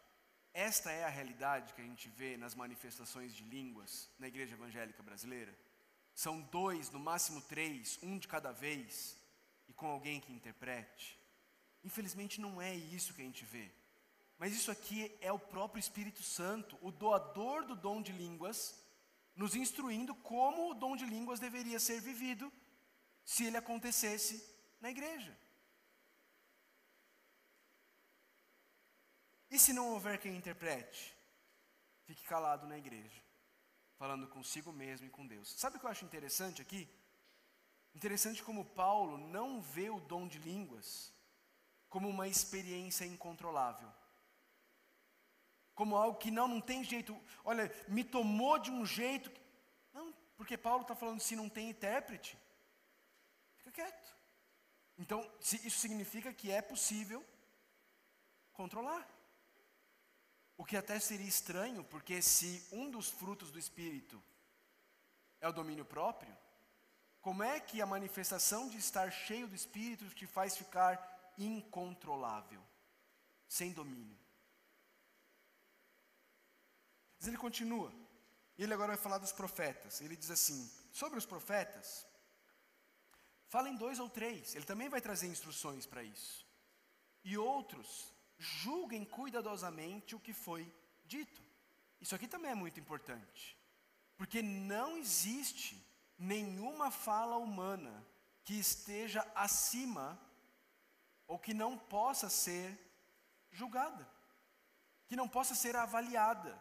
[0.59, 5.01] esta é a realidade que a gente vê nas manifestações de línguas na igreja evangélica
[5.01, 5.57] brasileira?
[6.13, 9.17] São dois, no máximo três, um de cada vez,
[9.69, 11.17] e com alguém que interprete?
[11.81, 13.71] Infelizmente não é isso que a gente vê.
[14.37, 18.77] Mas isso aqui é o próprio Espírito Santo, o doador do dom de línguas,
[19.35, 22.51] nos instruindo como o dom de línguas deveria ser vivido
[23.23, 24.45] se ele acontecesse
[24.81, 25.37] na igreja.
[29.49, 31.15] E se não houver quem interprete?
[32.05, 33.21] Fique calado na igreja,
[33.97, 35.51] falando consigo mesmo e com Deus.
[35.57, 36.87] Sabe o que eu acho interessante aqui?
[37.93, 41.13] Interessante como Paulo não vê o dom de línguas
[41.89, 43.91] como uma experiência incontrolável
[45.79, 47.17] como algo que não, não tem jeito.
[47.41, 49.31] Olha, me tomou de um jeito.
[49.31, 49.39] Que...
[49.93, 52.37] Não, porque Paulo está falando se não tem intérprete,
[53.55, 54.13] fica quieto.
[54.97, 57.25] Então, isso significa que é possível
[58.51, 59.07] controlar.
[60.59, 64.21] O que até seria estranho, porque se um dos frutos do Espírito
[65.39, 66.35] é o domínio próprio,
[67.21, 72.61] como é que a manifestação de estar cheio do Espírito te faz ficar incontrolável,
[73.47, 74.19] sem domínio?
[77.17, 77.93] Mas ele continua.
[78.57, 80.01] Ele agora vai falar dos profetas.
[80.01, 82.05] Ele diz assim: sobre os profetas,
[83.47, 84.55] falem dois ou três.
[84.55, 86.45] Ele também vai trazer instruções para isso.
[87.23, 90.73] E outros, julguem cuidadosamente o que foi
[91.05, 91.43] dito.
[91.99, 93.57] Isso aqui também é muito importante,
[94.17, 95.85] porque não existe
[96.17, 98.05] nenhuma fala humana
[98.43, 100.19] que esteja acima
[101.27, 102.79] ou que não possa ser
[103.51, 104.09] julgada,
[105.07, 106.57] que não possa ser avaliada.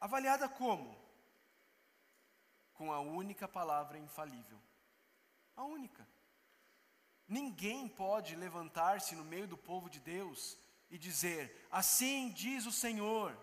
[0.00, 0.98] Avaliada como?
[2.74, 4.60] Com a única palavra infalível.
[5.56, 6.06] A única.
[7.28, 10.56] Ninguém pode levantar-se no meio do povo de Deus
[10.88, 13.36] e dizer: Assim diz o Senhor,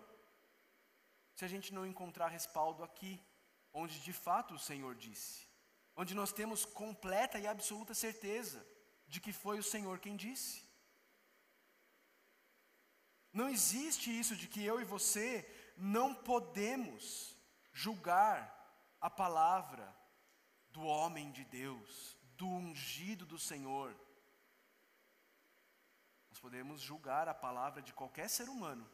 [1.34, 3.20] se a gente não encontrar respaldo aqui,
[3.72, 5.46] onde de fato o Senhor disse,
[5.96, 8.64] onde nós temos completa e absoluta certeza
[9.06, 10.64] de que foi o Senhor quem disse.
[13.32, 15.44] Não existe isso de que eu e você
[15.76, 17.36] não podemos
[17.72, 18.52] julgar
[19.00, 19.94] a palavra
[20.70, 23.94] do homem de Deus, do ungido do Senhor.
[26.30, 28.88] Nós podemos julgar a palavra de qualquer ser humano,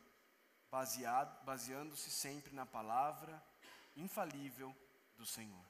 [1.44, 3.42] baseando-se sempre na palavra
[3.96, 4.76] infalível
[5.16, 5.64] do Senhor.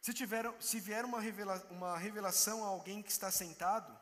[0.00, 3.98] Se, tiver, se vier uma, revela, uma revelação a alguém que está sentado,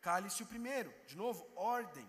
[0.00, 0.94] cale-se o primeiro.
[1.06, 2.08] De novo, ordem.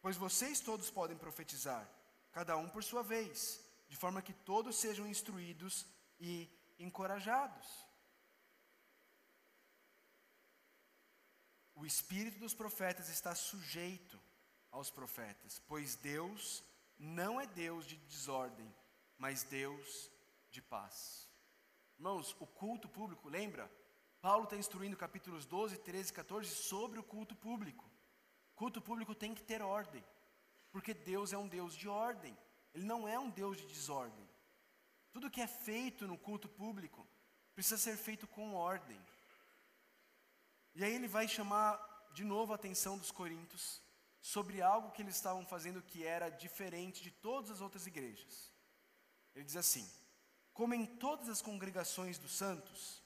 [0.00, 1.88] Pois vocês todos podem profetizar,
[2.30, 5.86] cada um por sua vez, de forma que todos sejam instruídos
[6.20, 7.66] e encorajados.
[11.74, 14.20] O espírito dos profetas está sujeito
[14.70, 16.64] aos profetas, pois Deus
[16.98, 18.74] não é Deus de desordem,
[19.16, 20.10] mas Deus
[20.50, 21.28] de paz.
[21.96, 23.70] Irmãos, o culto público, lembra?
[24.20, 27.88] Paulo está instruindo capítulos 12, 13 e 14 sobre o culto público.
[28.56, 30.04] Culto público tem que ter ordem,
[30.72, 32.36] porque Deus é um Deus de ordem,
[32.74, 34.27] Ele não é um Deus de desordem.
[35.12, 37.06] Tudo que é feito no culto público
[37.54, 39.00] precisa ser feito com ordem.
[40.74, 41.76] E aí ele vai chamar
[42.12, 43.82] de novo a atenção dos coríntios
[44.20, 48.52] sobre algo que eles estavam fazendo que era diferente de todas as outras igrejas.
[49.34, 49.88] Ele diz assim:
[50.52, 53.02] Como em todas as congregações dos santos,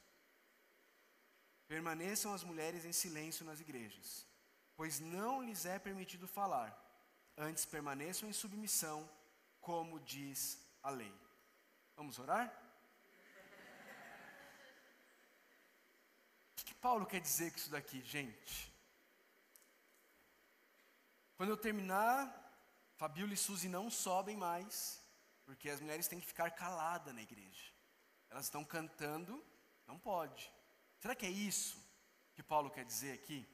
[1.66, 4.26] permaneçam as mulheres em silêncio nas igrejas,
[4.76, 6.70] pois não lhes é permitido falar,
[7.36, 9.08] antes permaneçam em submissão,
[9.60, 11.14] como diz a lei.
[11.96, 12.52] Vamos orar?
[16.50, 18.72] O que, Paulo quer dizer com isso daqui, gente?
[21.36, 22.16] Quando eu terminar,
[22.96, 25.00] Fabiola e Suzy não sobem mais,
[25.44, 27.72] porque as mulheres têm que ficar caladas na igreja.
[28.30, 29.44] Elas estão cantando,
[29.86, 30.52] não pode.
[30.98, 31.76] Será que é isso
[32.34, 33.46] que Paulo quer dizer aqui?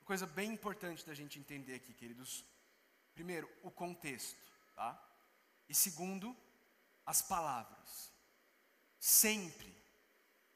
[0.00, 2.44] Uma coisa bem importante da gente entender aqui, queridos.
[3.14, 4.42] Primeiro, o contexto,
[4.74, 5.00] tá?
[5.68, 6.36] E segundo,
[7.06, 8.12] as palavras.
[8.98, 9.74] Sempre,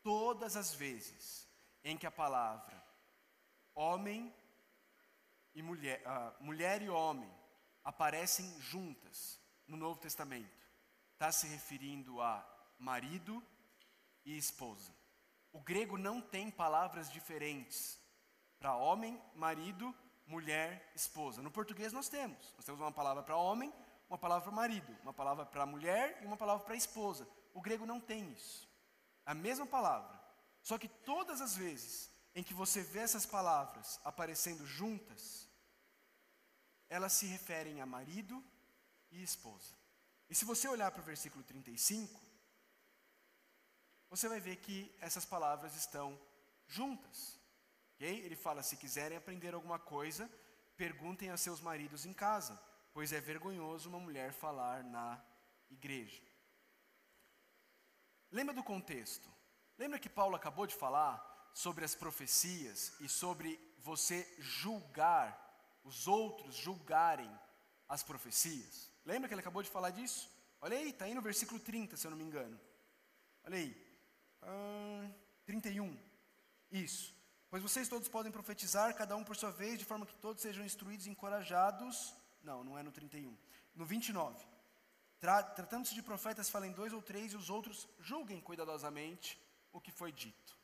[0.02, 1.46] todas as vezes
[1.84, 2.82] em que a palavra
[3.74, 4.34] homem
[5.54, 7.30] e mulher, uh, mulher e homem
[7.84, 10.66] aparecem juntas no Novo Testamento,
[11.12, 12.44] está se referindo a
[12.78, 13.42] marido
[14.24, 14.92] e esposa.
[15.52, 17.98] O grego não tem palavras diferentes
[18.58, 19.94] para homem, marido,
[20.26, 21.40] mulher, esposa.
[21.40, 22.52] No português nós temos.
[22.56, 23.72] Nós temos uma palavra para homem,
[24.08, 27.28] uma palavra para marido, uma palavra para mulher e uma palavra para esposa.
[27.52, 28.68] O grego não tem isso.
[29.24, 30.18] A mesma palavra.
[30.62, 35.48] Só que todas as vezes em que você vê essas palavras aparecendo juntas,
[36.88, 38.42] elas se referem a marido
[39.10, 39.74] e esposa.
[40.30, 42.20] E se você olhar para o versículo 35,
[44.08, 46.18] você vai ver que essas palavras estão
[46.66, 47.38] juntas.
[47.94, 48.20] Okay?
[48.20, 50.30] Ele fala: se quiserem aprender alguma coisa,
[50.76, 52.58] perguntem a seus maridos em casa,
[52.98, 55.24] pois é vergonhoso uma mulher falar na
[55.70, 56.20] igreja.
[58.28, 59.30] Lembra do contexto?
[59.78, 61.14] Lembra que Paulo acabou de falar
[61.54, 65.28] sobre as profecias e sobre você julgar,
[65.84, 67.30] os outros julgarem
[67.88, 68.90] as profecias?
[69.04, 70.28] Lembra que ele acabou de falar disso?
[70.60, 72.58] Olha aí, está aí no versículo 30, se eu não me engano.
[73.44, 73.70] Olha aí.
[75.46, 75.96] 31.
[76.72, 77.14] Isso.
[77.48, 80.64] Pois vocês todos podem profetizar, cada um por sua vez, de forma que todos sejam
[80.64, 82.18] instruídos e encorajados.
[82.48, 83.36] Não, não é no 31.
[83.74, 84.46] No 29.
[85.20, 89.40] Tra Tratando-se de profetas, falem dois ou três, e os outros julguem cuidadosamente
[89.72, 90.56] o que foi dito.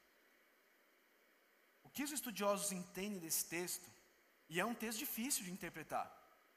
[1.82, 3.88] O que os estudiosos entendem desse texto,
[4.48, 6.06] e é um texto difícil de interpretar,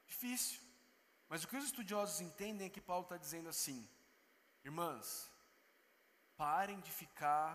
[0.08, 0.60] difícil,
[1.30, 3.80] mas o que os estudiosos entendem é que Paulo está dizendo assim:
[4.64, 5.30] irmãs,
[6.38, 7.50] Parem de ficar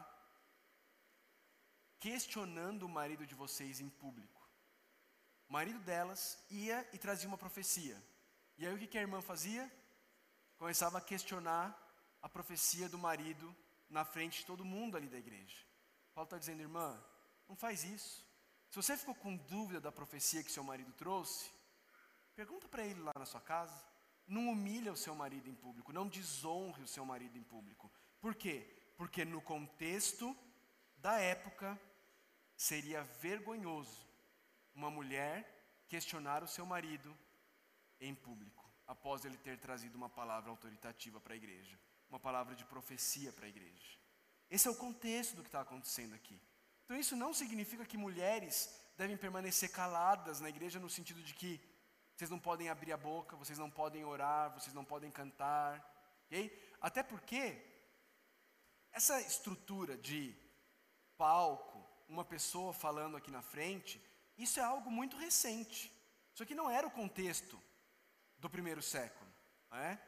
[2.00, 4.31] questionando o marido de vocês em público.
[5.52, 8.02] O marido delas ia e trazia uma profecia.
[8.56, 9.70] E aí o que a irmã fazia?
[10.56, 11.78] Começava a questionar
[12.22, 13.54] a profecia do marido
[13.90, 15.58] na frente de todo mundo ali da igreja.
[16.14, 16.98] Paulo está dizendo, irmã,
[17.46, 18.24] não faz isso.
[18.70, 21.50] Se você ficou com dúvida da profecia que seu marido trouxe,
[22.34, 23.78] Pergunta para ele lá na sua casa.
[24.26, 27.92] Não humilha o seu marido em público, não desonre o seu marido em público.
[28.22, 28.74] Por quê?
[28.96, 30.34] Porque no contexto
[30.96, 31.78] da época
[32.56, 34.11] seria vergonhoso
[34.74, 37.16] uma mulher questionar o seu marido
[38.00, 42.64] em público, após ele ter trazido uma palavra autoritativa para a igreja, uma palavra de
[42.64, 43.98] profecia para a igreja.
[44.50, 46.40] Esse é o contexto do que está acontecendo aqui.
[46.84, 51.60] Então, isso não significa que mulheres devem permanecer caladas na igreja, no sentido de que
[52.14, 55.82] vocês não podem abrir a boca, vocês não podem orar, vocês não podem cantar.
[56.26, 56.44] Okay?
[56.80, 57.60] Até porque
[58.92, 60.36] essa estrutura de
[61.16, 64.04] palco, uma pessoa falando aqui na frente,
[64.36, 65.92] isso é algo muito recente.
[66.32, 67.60] Isso aqui não era o contexto
[68.38, 69.30] do primeiro século.
[69.72, 69.98] É?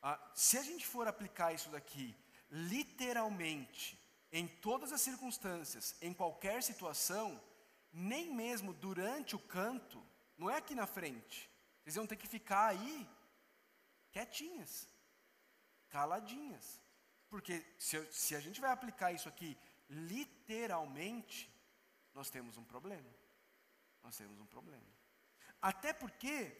[0.00, 2.16] Ah, se a gente for aplicar isso daqui
[2.50, 3.98] literalmente,
[4.30, 7.42] em todas as circunstâncias, em qualquer situação,
[7.92, 10.02] nem mesmo durante o canto,
[10.36, 11.50] não é aqui na frente,
[11.82, 13.08] vocês vão ter que ficar aí,
[14.10, 14.88] quietinhas,
[15.88, 16.80] caladinhas.
[17.28, 19.56] Porque se, se a gente vai aplicar isso aqui
[19.88, 21.50] literalmente,
[22.14, 23.08] nós temos um problema.
[24.02, 24.92] Nós temos um problema.
[25.60, 26.56] Até porque,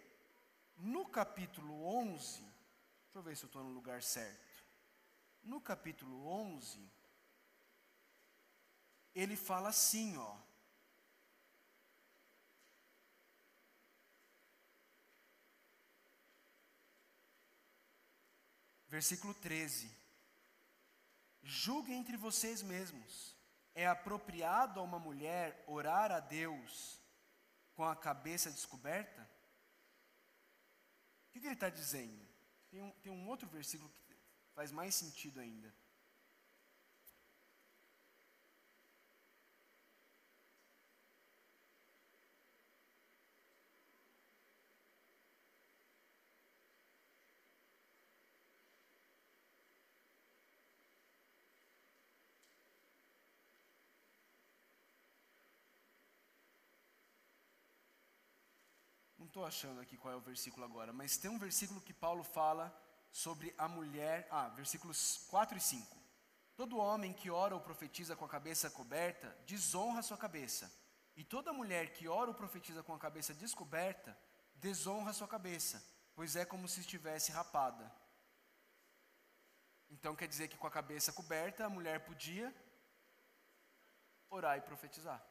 [0.76, 4.62] no capítulo 11, deixa eu ver se eu estou no lugar certo.
[5.42, 6.88] No capítulo 11,
[9.12, 10.36] ele fala assim, ó.
[18.86, 19.90] Versículo 13.
[21.42, 23.34] Julguem entre vocês mesmos.
[23.74, 27.01] É apropriado a uma mulher orar a Deus
[27.82, 29.28] com a cabeça descoberta?
[31.26, 32.24] O que, ele está dizendo?
[32.70, 34.16] Tem um, tem um outro versículo que
[34.54, 35.74] faz mais sentido ainda.
[59.32, 62.70] Estou achando aqui qual é o versículo agora, mas tem um versículo que Paulo fala
[63.10, 64.28] sobre a mulher.
[64.30, 65.96] Ah, versículos 4 e 5.
[66.54, 70.70] Todo homem que ora ou profetiza com a cabeça coberta desonra sua cabeça.
[71.16, 74.14] E toda mulher que ora ou profetiza com a cabeça descoberta
[74.56, 75.82] desonra sua cabeça,
[76.14, 77.90] pois é como se estivesse rapada.
[79.90, 82.54] Então quer dizer que com a cabeça coberta a mulher podia
[84.28, 85.24] orar e profetizar.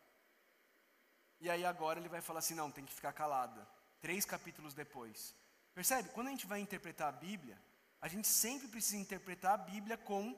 [1.39, 5.35] E aí agora ele vai falar assim: não, tem que ficar calada três capítulos depois.
[5.73, 6.09] Percebe?
[6.09, 7.57] Quando a gente vai interpretar a Bíblia,
[8.01, 10.35] a gente sempre precisa interpretar a Bíblia com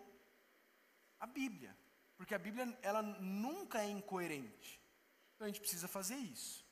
[1.20, 1.76] a Bíblia,
[2.18, 4.80] porque a Bíblia ela nunca é incoerente.
[5.36, 6.64] Então a gente precisa fazer isso.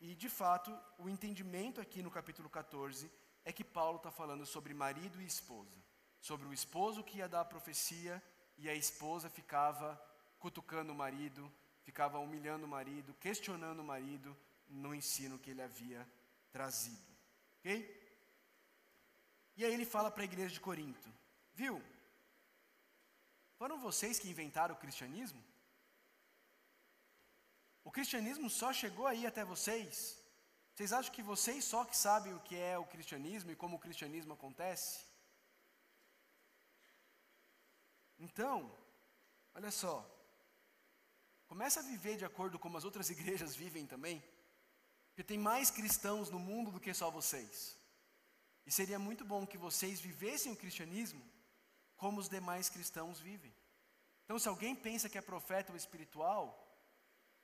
[0.00, 3.10] E de fato, o entendimento aqui no capítulo 14
[3.44, 5.76] é que Paulo está falando sobre marido e esposa,
[6.20, 8.22] sobre o esposo que ia dar a profecia
[8.56, 10.00] e a esposa ficava
[10.38, 11.52] cutucando o marido,
[11.82, 14.36] ficava humilhando o marido, questionando o marido,
[14.72, 16.06] no ensino que ele havia
[16.50, 17.12] trazido.
[17.58, 18.02] Ok?
[19.56, 21.08] E aí ele fala para a igreja de Corinto:
[21.54, 21.82] Viu?
[23.56, 25.42] Foram vocês que inventaram o cristianismo?
[27.84, 30.18] O cristianismo só chegou aí até vocês?
[30.74, 33.80] Vocês acham que vocês só que sabem o que é o cristianismo e como o
[33.80, 35.04] cristianismo acontece?
[38.18, 38.74] Então,
[39.54, 40.08] olha só.
[41.46, 44.22] Começa a viver de acordo com as outras igrejas vivem também.
[45.12, 47.76] Porque tem mais cristãos no mundo do que só vocês.
[48.64, 51.22] E seria muito bom que vocês vivessem o cristianismo
[51.98, 53.54] como os demais cristãos vivem.
[54.24, 56.58] Então, se alguém pensa que é profeta ou espiritual,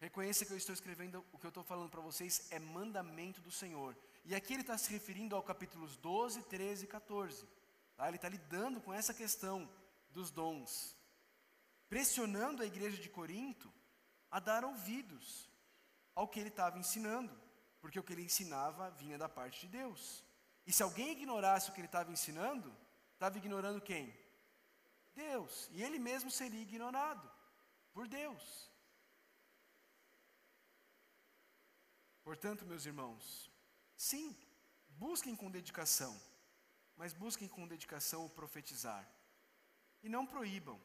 [0.00, 3.50] reconheça que eu estou escrevendo, o que eu estou falando para vocês é mandamento do
[3.50, 3.94] Senhor.
[4.24, 7.46] E aqui ele está se referindo ao capítulos 12, 13 e 14.
[7.96, 8.08] Tá?
[8.08, 9.68] Ele está lidando com essa questão
[10.08, 10.96] dos dons,
[11.86, 13.70] pressionando a igreja de Corinto
[14.30, 15.50] a dar ouvidos
[16.14, 17.47] ao que ele estava ensinando
[17.80, 20.24] porque o que ele ensinava vinha da parte de Deus.
[20.66, 22.74] E se alguém ignorasse o que ele estava ensinando,
[23.14, 24.14] estava ignorando quem?
[25.14, 25.68] Deus.
[25.72, 27.30] E ele mesmo seria ignorado
[27.92, 28.70] por Deus.
[32.22, 33.50] Portanto, meus irmãos,
[33.96, 34.36] sim,
[34.90, 36.20] busquem com dedicação,
[36.96, 39.08] mas busquem com dedicação o profetizar.
[40.02, 40.78] E não proíbam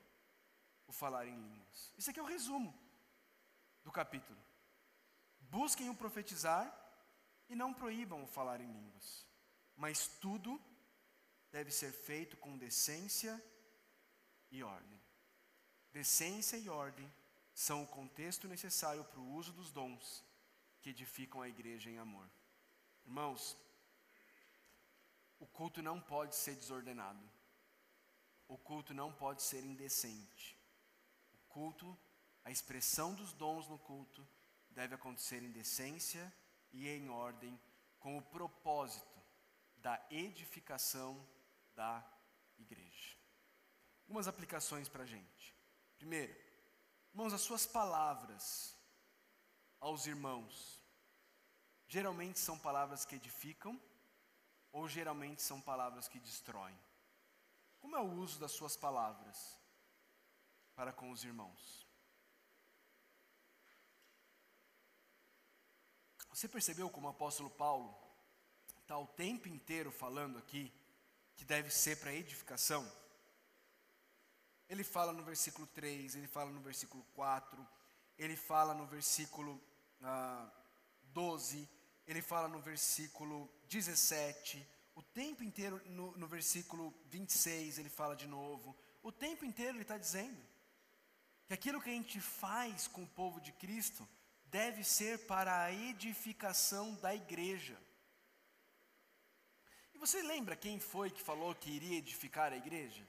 [0.88, 1.94] o falar em línguas.
[1.98, 2.74] Isso aqui é o resumo
[3.84, 4.40] do capítulo.
[5.42, 6.83] Busquem o profetizar
[7.54, 9.28] e não proíbam o falar em línguas,
[9.76, 10.60] mas tudo
[11.52, 13.40] deve ser feito com decência
[14.50, 15.00] e ordem.
[15.92, 17.08] Decência e ordem
[17.54, 20.26] são o contexto necessário para o uso dos dons
[20.82, 22.28] que edificam a igreja em amor.
[23.06, 23.56] Irmãos,
[25.40, 27.24] o culto não pode ser desordenado.
[28.48, 30.58] O culto não pode ser indecente.
[31.36, 31.96] O culto,
[32.44, 34.28] a expressão dos dons no culto,
[34.72, 36.34] deve acontecer em decência
[36.74, 37.58] e em ordem,
[38.00, 39.22] com o propósito
[39.78, 41.26] da edificação
[41.76, 42.04] da
[42.58, 43.18] igreja.
[44.02, 45.56] Algumas aplicações para a gente.
[45.98, 46.36] Primeiro,
[47.14, 48.78] irmãos, as suas palavras
[49.80, 50.82] aos irmãos,
[51.88, 53.80] geralmente são palavras que edificam
[54.72, 56.78] ou geralmente são palavras que destroem?
[57.80, 59.60] Como é o uso das suas palavras
[60.76, 61.86] para com os irmãos?
[66.34, 67.96] Você percebeu como o apóstolo Paulo
[68.82, 70.74] está o tempo inteiro falando aqui
[71.36, 72.92] que deve ser para edificação?
[74.68, 77.68] Ele fala no versículo 3, ele fala no versículo 4,
[78.18, 79.62] ele fala no versículo
[80.02, 80.52] ah,
[81.04, 81.70] 12,
[82.08, 88.26] ele fala no versículo 17, o tempo inteiro no, no versículo 26 ele fala de
[88.26, 90.42] novo, o tempo inteiro ele está dizendo
[91.46, 94.08] que aquilo que a gente faz com o povo de Cristo
[94.54, 97.76] deve ser para a edificação da igreja.
[99.96, 103.04] E você lembra quem foi que falou que iria edificar a igreja?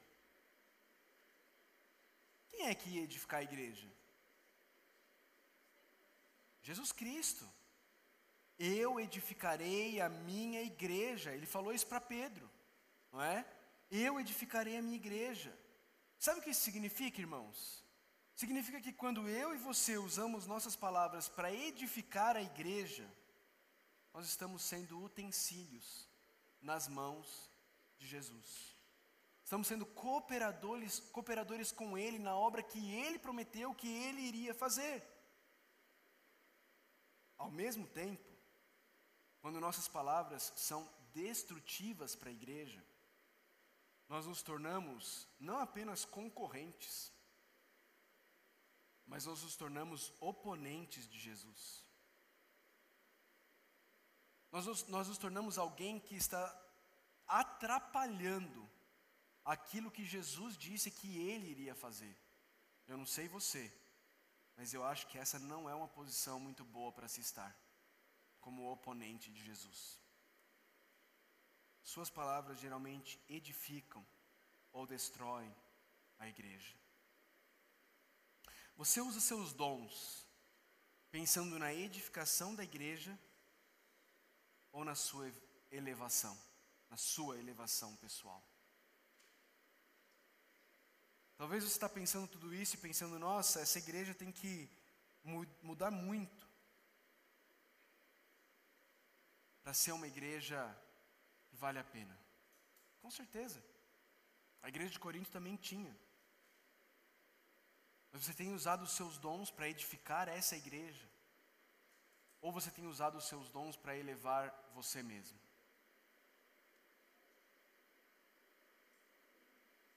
[2.48, 3.86] Quem é que ia edificar a igreja?
[6.62, 7.46] Jesus Cristo.
[8.58, 11.34] Eu edificarei a minha igreja.
[11.34, 12.50] Ele falou isso para Pedro,
[13.12, 13.44] não é?
[13.90, 15.54] Eu edificarei a minha igreja.
[16.18, 17.83] Sabe o que isso significa, irmãos?
[18.34, 23.08] Significa que quando eu e você usamos nossas palavras para edificar a igreja,
[24.12, 26.08] nós estamos sendo utensílios
[26.60, 27.50] nas mãos
[27.96, 28.74] de Jesus.
[29.44, 35.02] Estamos sendo cooperadores, cooperadores com Ele na obra que Ele prometeu que Ele iria fazer.
[37.36, 38.24] Ao mesmo tempo,
[39.40, 42.82] quando nossas palavras são destrutivas para a igreja,
[44.08, 47.12] nós nos tornamos não apenas concorrentes,
[49.06, 51.84] mas nós nos tornamos oponentes de Jesus.
[54.50, 56.42] Nós nos, nós nos tornamos alguém que está
[57.26, 58.68] atrapalhando
[59.44, 62.16] aquilo que Jesus disse que ele iria fazer.
[62.86, 63.72] Eu não sei você,
[64.56, 67.56] mas eu acho que essa não é uma posição muito boa para se estar,
[68.40, 70.00] como oponente de Jesus.
[71.82, 74.06] Suas palavras geralmente edificam
[74.72, 75.54] ou destroem
[76.18, 76.74] a igreja.
[78.76, 80.26] Você usa seus dons
[81.10, 83.16] pensando na edificação da igreja
[84.72, 85.32] ou na sua
[85.70, 86.36] elevação,
[86.90, 88.42] na sua elevação pessoal?
[91.36, 94.68] Talvez você está pensando tudo isso e pensando, nossa, essa igreja tem que
[95.62, 96.48] mudar muito
[99.62, 100.58] para ser uma igreja
[101.48, 102.18] que vale a pena.
[103.00, 103.64] Com certeza.
[104.62, 105.96] A igreja de Corinto também tinha.
[108.14, 111.04] Mas você tem usado os seus dons para edificar essa igreja?
[112.40, 115.36] Ou você tem usado os seus dons para elevar você mesmo?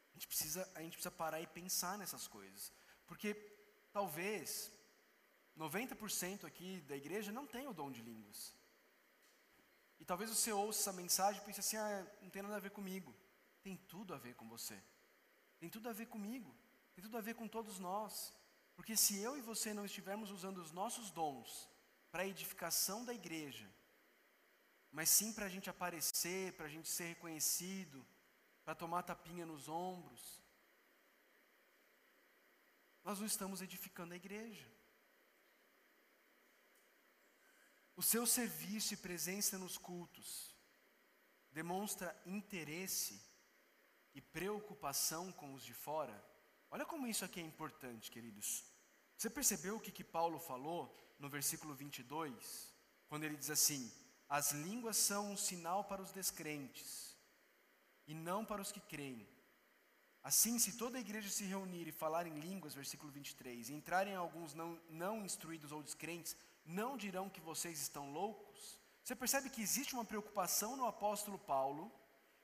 [0.10, 2.74] A gente, precisa, a gente precisa parar e pensar nessas coisas.
[3.06, 3.36] Porque
[3.94, 4.72] talvez
[5.56, 8.52] 90% aqui da igreja não tem o dom de línguas.
[10.00, 12.72] E talvez você ouça essa mensagem e pense assim: ah, não tem nada a ver
[12.72, 13.16] comigo.
[13.62, 14.82] Tem tudo a ver com você.
[15.60, 16.57] Tem tudo a ver comigo.
[16.98, 18.34] Tem tudo a ver com todos nós.
[18.76, 21.70] Porque se eu e você não estivermos usando os nossos dons
[22.12, 23.72] para a edificação da igreja,
[24.92, 28.04] mas sim para a gente aparecer, para a gente ser reconhecido,
[28.66, 30.42] para tomar tapinha nos ombros.
[33.04, 34.68] Nós não estamos edificando a igreja.
[37.96, 40.56] O seu serviço e presença nos cultos
[41.52, 43.24] demonstra interesse
[44.16, 46.37] e preocupação com os de fora.
[46.70, 48.64] Olha como isso aqui é importante, queridos.
[49.18, 52.74] Você percebeu o que, que Paulo falou no versículo 22?
[53.08, 53.92] Quando ele diz assim:
[54.28, 57.16] As línguas são um sinal para os descrentes
[58.06, 59.28] e não para os que creem.
[60.24, 64.14] Assim, se toda a igreja se reunir e falar em línguas, versículo 23, e entrarem
[64.14, 68.78] alguns não, não instruídos ou descrentes, não dirão que vocês estão loucos?
[69.02, 71.90] Você percebe que existe uma preocupação no apóstolo Paulo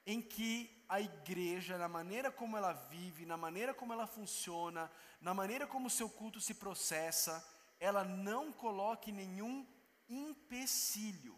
[0.06, 4.92] em que a igreja, na maneira como ela vive, na maneira como ela funciona,
[5.22, 7.46] na maneira como o seu culto se processa,
[7.80, 9.66] ela não coloque nenhum
[10.08, 11.38] empecilho.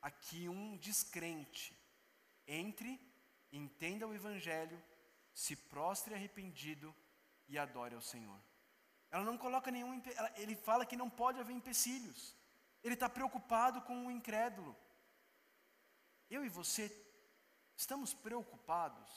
[0.00, 1.76] Aqui um descrente
[2.46, 3.00] entre,
[3.50, 4.80] entenda o Evangelho,
[5.34, 6.94] se prostre arrependido
[7.48, 8.40] e adore ao Senhor.
[9.10, 10.00] Ela não coloca nenhum.
[10.36, 12.34] Ele fala que não pode haver empecilhos.
[12.82, 14.76] Ele está preocupado com o incrédulo.
[16.28, 17.05] eu e você
[17.76, 19.10] estamos preocupados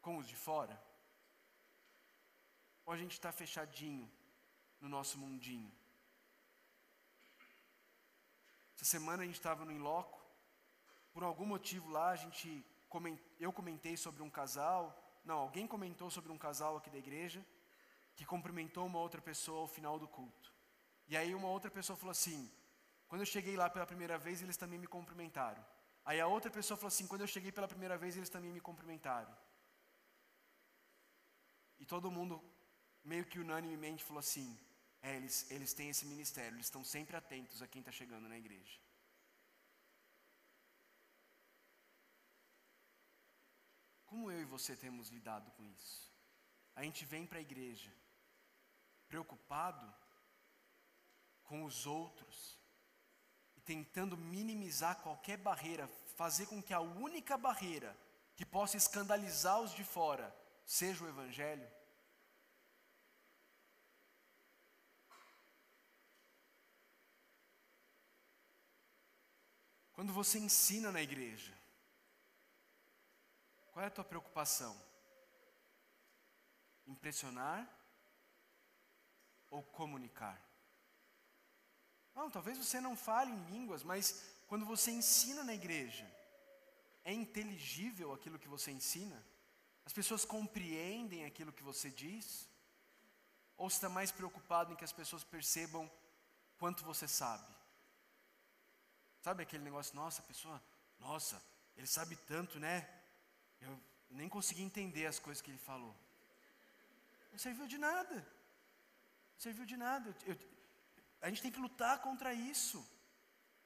[0.00, 0.80] com os de fora?
[2.84, 4.10] Ou a gente está fechadinho
[4.80, 5.72] no nosso mundinho?
[8.74, 10.22] Essa semana a gente estava no Inloco,
[11.12, 12.64] por algum motivo lá a gente
[13.40, 14.82] eu comentei sobre um casal,
[15.24, 17.44] não, alguém comentou sobre um casal aqui da igreja
[18.14, 20.52] que cumprimentou uma outra pessoa ao final do culto.
[21.08, 22.50] E aí uma outra pessoa falou assim:
[23.08, 25.64] quando eu cheguei lá pela primeira vez, eles também me cumprimentaram.
[26.04, 28.60] Aí a outra pessoa falou assim: quando eu cheguei pela primeira vez, eles também me
[28.60, 29.34] cumprimentaram.
[31.78, 32.42] E todo mundo,
[33.02, 34.58] meio que unanimemente, falou assim:
[35.02, 38.38] é, eles, eles têm esse ministério, eles estão sempre atentos a quem está chegando na
[38.38, 38.78] igreja.
[44.06, 46.12] Como eu e você temos lidado com isso?
[46.76, 47.92] A gente vem para a igreja
[49.08, 49.92] preocupado
[51.42, 52.58] com os outros
[53.64, 57.96] tentando minimizar qualquer barreira, fazer com que a única barreira
[58.36, 60.34] que possa escandalizar os de fora
[60.64, 61.68] seja o Evangelho.
[69.92, 71.56] Quando você ensina na igreja,
[73.72, 74.76] qual é a tua preocupação?
[76.86, 77.66] Impressionar
[79.50, 80.43] ou comunicar?
[82.14, 86.08] Não, talvez você não fale em línguas, mas quando você ensina na igreja,
[87.04, 89.24] é inteligível aquilo que você ensina?
[89.84, 92.48] As pessoas compreendem aquilo que você diz?
[93.56, 95.90] Ou está mais preocupado em que as pessoas percebam
[96.58, 97.54] quanto você sabe?
[99.20, 100.62] Sabe aquele negócio, nossa, a pessoa,
[100.98, 101.42] nossa,
[101.76, 102.88] ele sabe tanto, né?
[103.60, 103.78] Eu
[104.10, 105.94] nem consegui entender as coisas que ele falou.
[107.32, 108.14] Não serviu de nada.
[108.14, 110.16] Não serviu de nada.
[110.24, 110.38] Eu,
[111.24, 112.86] a gente tem que lutar contra isso.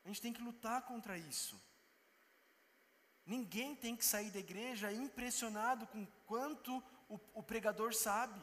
[0.05, 1.61] A gente tem que lutar contra isso.
[3.27, 6.79] Ninguém tem que sair da igreja impressionado com quanto
[7.09, 8.41] o, o pregador sabe.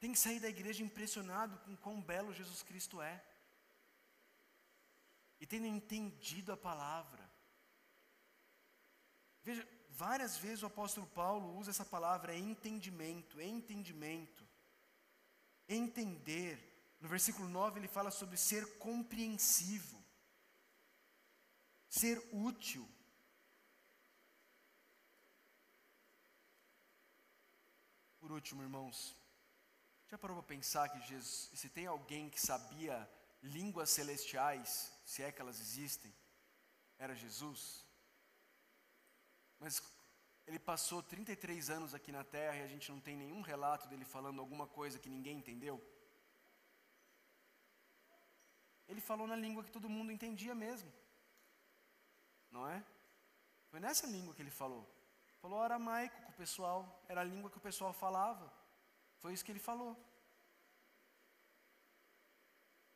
[0.00, 3.22] Tem que sair da igreja impressionado com quão belo Jesus Cristo é.
[5.38, 7.30] E tendo entendido a palavra.
[9.42, 14.43] Veja, várias vezes o apóstolo Paulo usa essa palavra entendimento, entendimento.
[15.68, 16.58] Entender.
[17.00, 20.02] No versículo 9 ele fala sobre ser compreensivo,
[21.88, 22.88] ser útil.
[28.18, 29.14] Por último, irmãos,
[30.06, 33.10] já parou para pensar que Jesus, se tem alguém que sabia
[33.42, 36.14] línguas celestiais, se é que elas existem,
[36.98, 37.84] era Jesus?
[39.58, 39.82] Mas
[40.46, 44.04] ele passou 33 anos aqui na terra e a gente não tem nenhum relato dele
[44.04, 45.82] falando alguma coisa que ninguém entendeu.
[48.86, 50.92] Ele falou na língua que todo mundo entendia mesmo.
[52.50, 52.84] Não é?
[53.70, 54.86] Foi nessa língua que ele falou.
[55.40, 58.52] Falou aramaico com o pessoal, era a língua que o pessoal falava.
[59.18, 59.96] Foi isso que ele falou.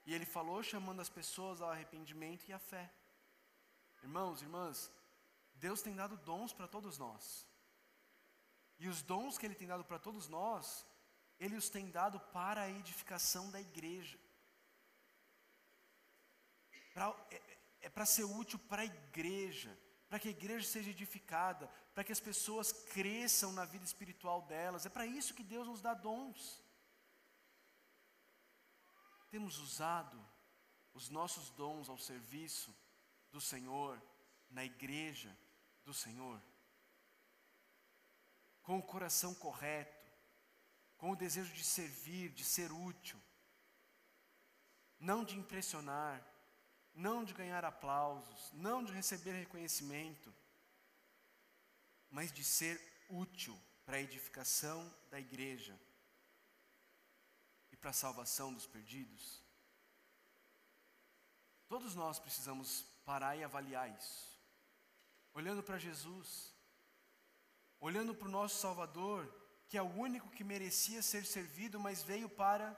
[0.05, 2.91] E ele falou chamando as pessoas ao arrependimento e à fé.
[4.03, 4.91] Irmãos, irmãs,
[5.59, 7.47] Deus tem dado dons para todos nós.
[8.79, 10.87] E os dons que Ele tem dado para todos nós,
[11.39, 14.19] Ele os tem dado para a edificação da igreja.
[16.95, 19.77] Pra, é, é para ser útil para a igreja,
[20.09, 24.87] para que a igreja seja edificada, para que as pessoas cresçam na vida espiritual delas.
[24.87, 26.63] É para isso que Deus nos dá dons.
[29.31, 30.19] Temos usado
[30.95, 32.75] os nossos dons ao serviço
[33.31, 34.01] do Senhor,
[34.49, 35.37] na igreja,
[35.89, 36.39] do Senhor,
[38.63, 40.13] com o coração correto,
[40.99, 43.19] com o desejo de servir, de ser útil,
[45.01, 46.23] não de impressionar,
[46.95, 50.35] não de ganhar aplausos, não de receber reconhecimento,
[52.11, 52.79] mas de ser
[53.09, 55.81] útil para a edificação da igreja
[57.73, 59.43] e para a salvação dos perdidos.
[61.67, 64.38] Todos nós precisamos parar e avaliar isso
[65.35, 66.55] olhando para Jesus,
[67.81, 69.33] olhando para o nosso Salvador,
[69.69, 72.77] que é o único que merecia ser servido, mas veio para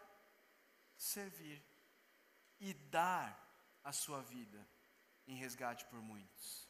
[0.97, 1.63] servir
[2.59, 3.49] e dar
[3.83, 4.67] a sua vida
[5.27, 6.69] em resgate por muitos.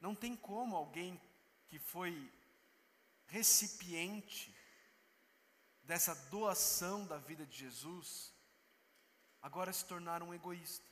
[0.00, 1.20] Não tem como alguém
[1.68, 2.30] que foi
[3.26, 4.54] recipiente
[5.82, 8.32] dessa doação da vida de Jesus,
[9.40, 10.86] agora se tornar um egoísta,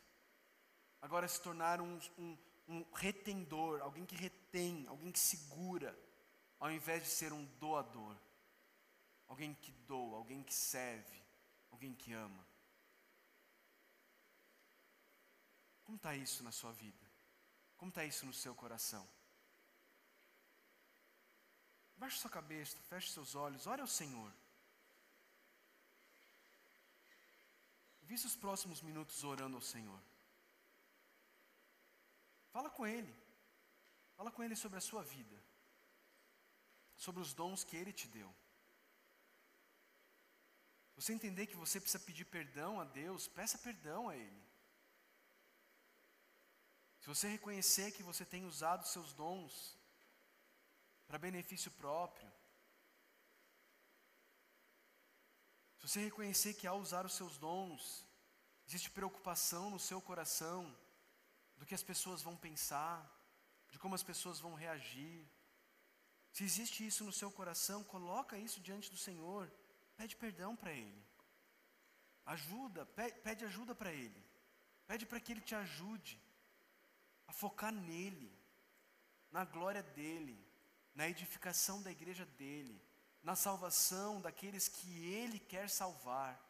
[1.02, 2.38] agora se tornar um, um,
[2.68, 5.96] um retendor, alguém que retém, alguém que segura,
[6.58, 8.16] ao invés de ser um doador.
[9.28, 11.20] Alguém que doa, alguém que serve,
[11.70, 12.46] alguém que ama.
[15.84, 17.06] Como está isso na sua vida?
[17.76, 19.06] Como está isso no seu coração?
[21.96, 24.32] Baixe sua cabeça, feche seus olhos, ore ao Senhor.
[28.02, 30.00] Visse os próximos minutos orando ao Senhor.
[32.57, 33.14] Fala com Ele.
[34.16, 35.38] Fala com Ele sobre a sua vida.
[37.04, 38.34] Sobre os dons que Ele te deu.
[40.94, 44.42] Você entender que você precisa pedir perdão a Deus, peça perdão a Ele.
[47.00, 49.76] Se você reconhecer que você tem usado seus dons
[51.07, 52.32] para benefício próprio,
[55.76, 58.02] se você reconhecer que ao usar os seus dons,
[58.66, 60.74] existe preocupação no seu coração
[61.57, 62.98] do que as pessoas vão pensar,
[63.70, 65.26] de como as pessoas vão reagir.
[66.32, 69.50] Se existe isso no seu coração, coloca isso diante do Senhor,
[69.96, 71.04] pede perdão para Ele.
[72.26, 74.24] Ajuda, pede ajuda para Ele.
[74.86, 76.20] Pede para que Ele te ajude
[77.26, 78.32] a focar nele,
[79.30, 80.38] na glória dele,
[80.94, 82.80] na edificação da igreja dele,
[83.22, 86.40] na salvação daqueles que ele quer salvar.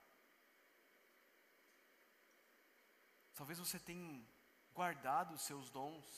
[3.35, 4.25] Talvez você tenha
[4.77, 6.09] guardado os seus dons,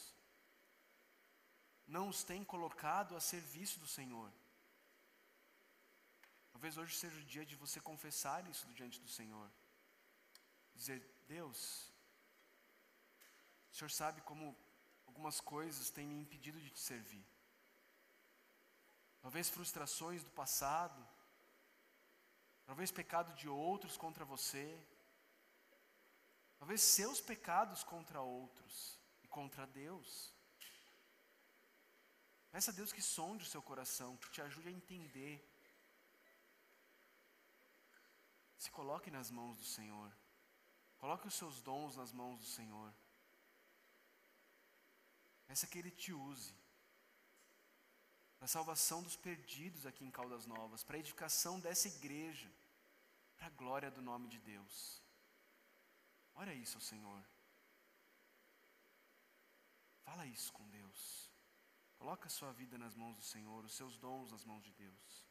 [1.87, 4.31] não os tenha colocado a serviço do Senhor.
[6.53, 9.49] Talvez hoje seja o dia de você confessar isso diante do Senhor.
[10.75, 11.59] Dizer, Deus,
[13.71, 14.45] o Senhor sabe como
[15.07, 17.25] algumas coisas têm me impedido de te servir.
[19.21, 21.01] Talvez frustrações do passado,
[22.67, 24.67] talvez pecado de outros contra você,
[26.59, 30.35] talvez seus pecados contra outros e contra Deus.
[32.51, 35.47] Peça a Deus que sonde o seu coração, que te ajude a entender.
[38.59, 40.13] Se coloque nas mãos do Senhor.
[40.99, 42.93] Coloque os seus dons nas mãos do Senhor.
[45.47, 46.55] Peça que Ele te use
[48.37, 52.51] para a salvação dos perdidos aqui em Caldas Novas, para a edificação dessa igreja,
[53.37, 55.03] para a glória do nome de Deus.
[56.41, 57.23] Olha isso, Senhor.
[60.05, 61.29] Fala isso com Deus.
[61.97, 65.28] Coloca a sua vida nas mãos do Senhor, os seus dons nas mãos de Deus.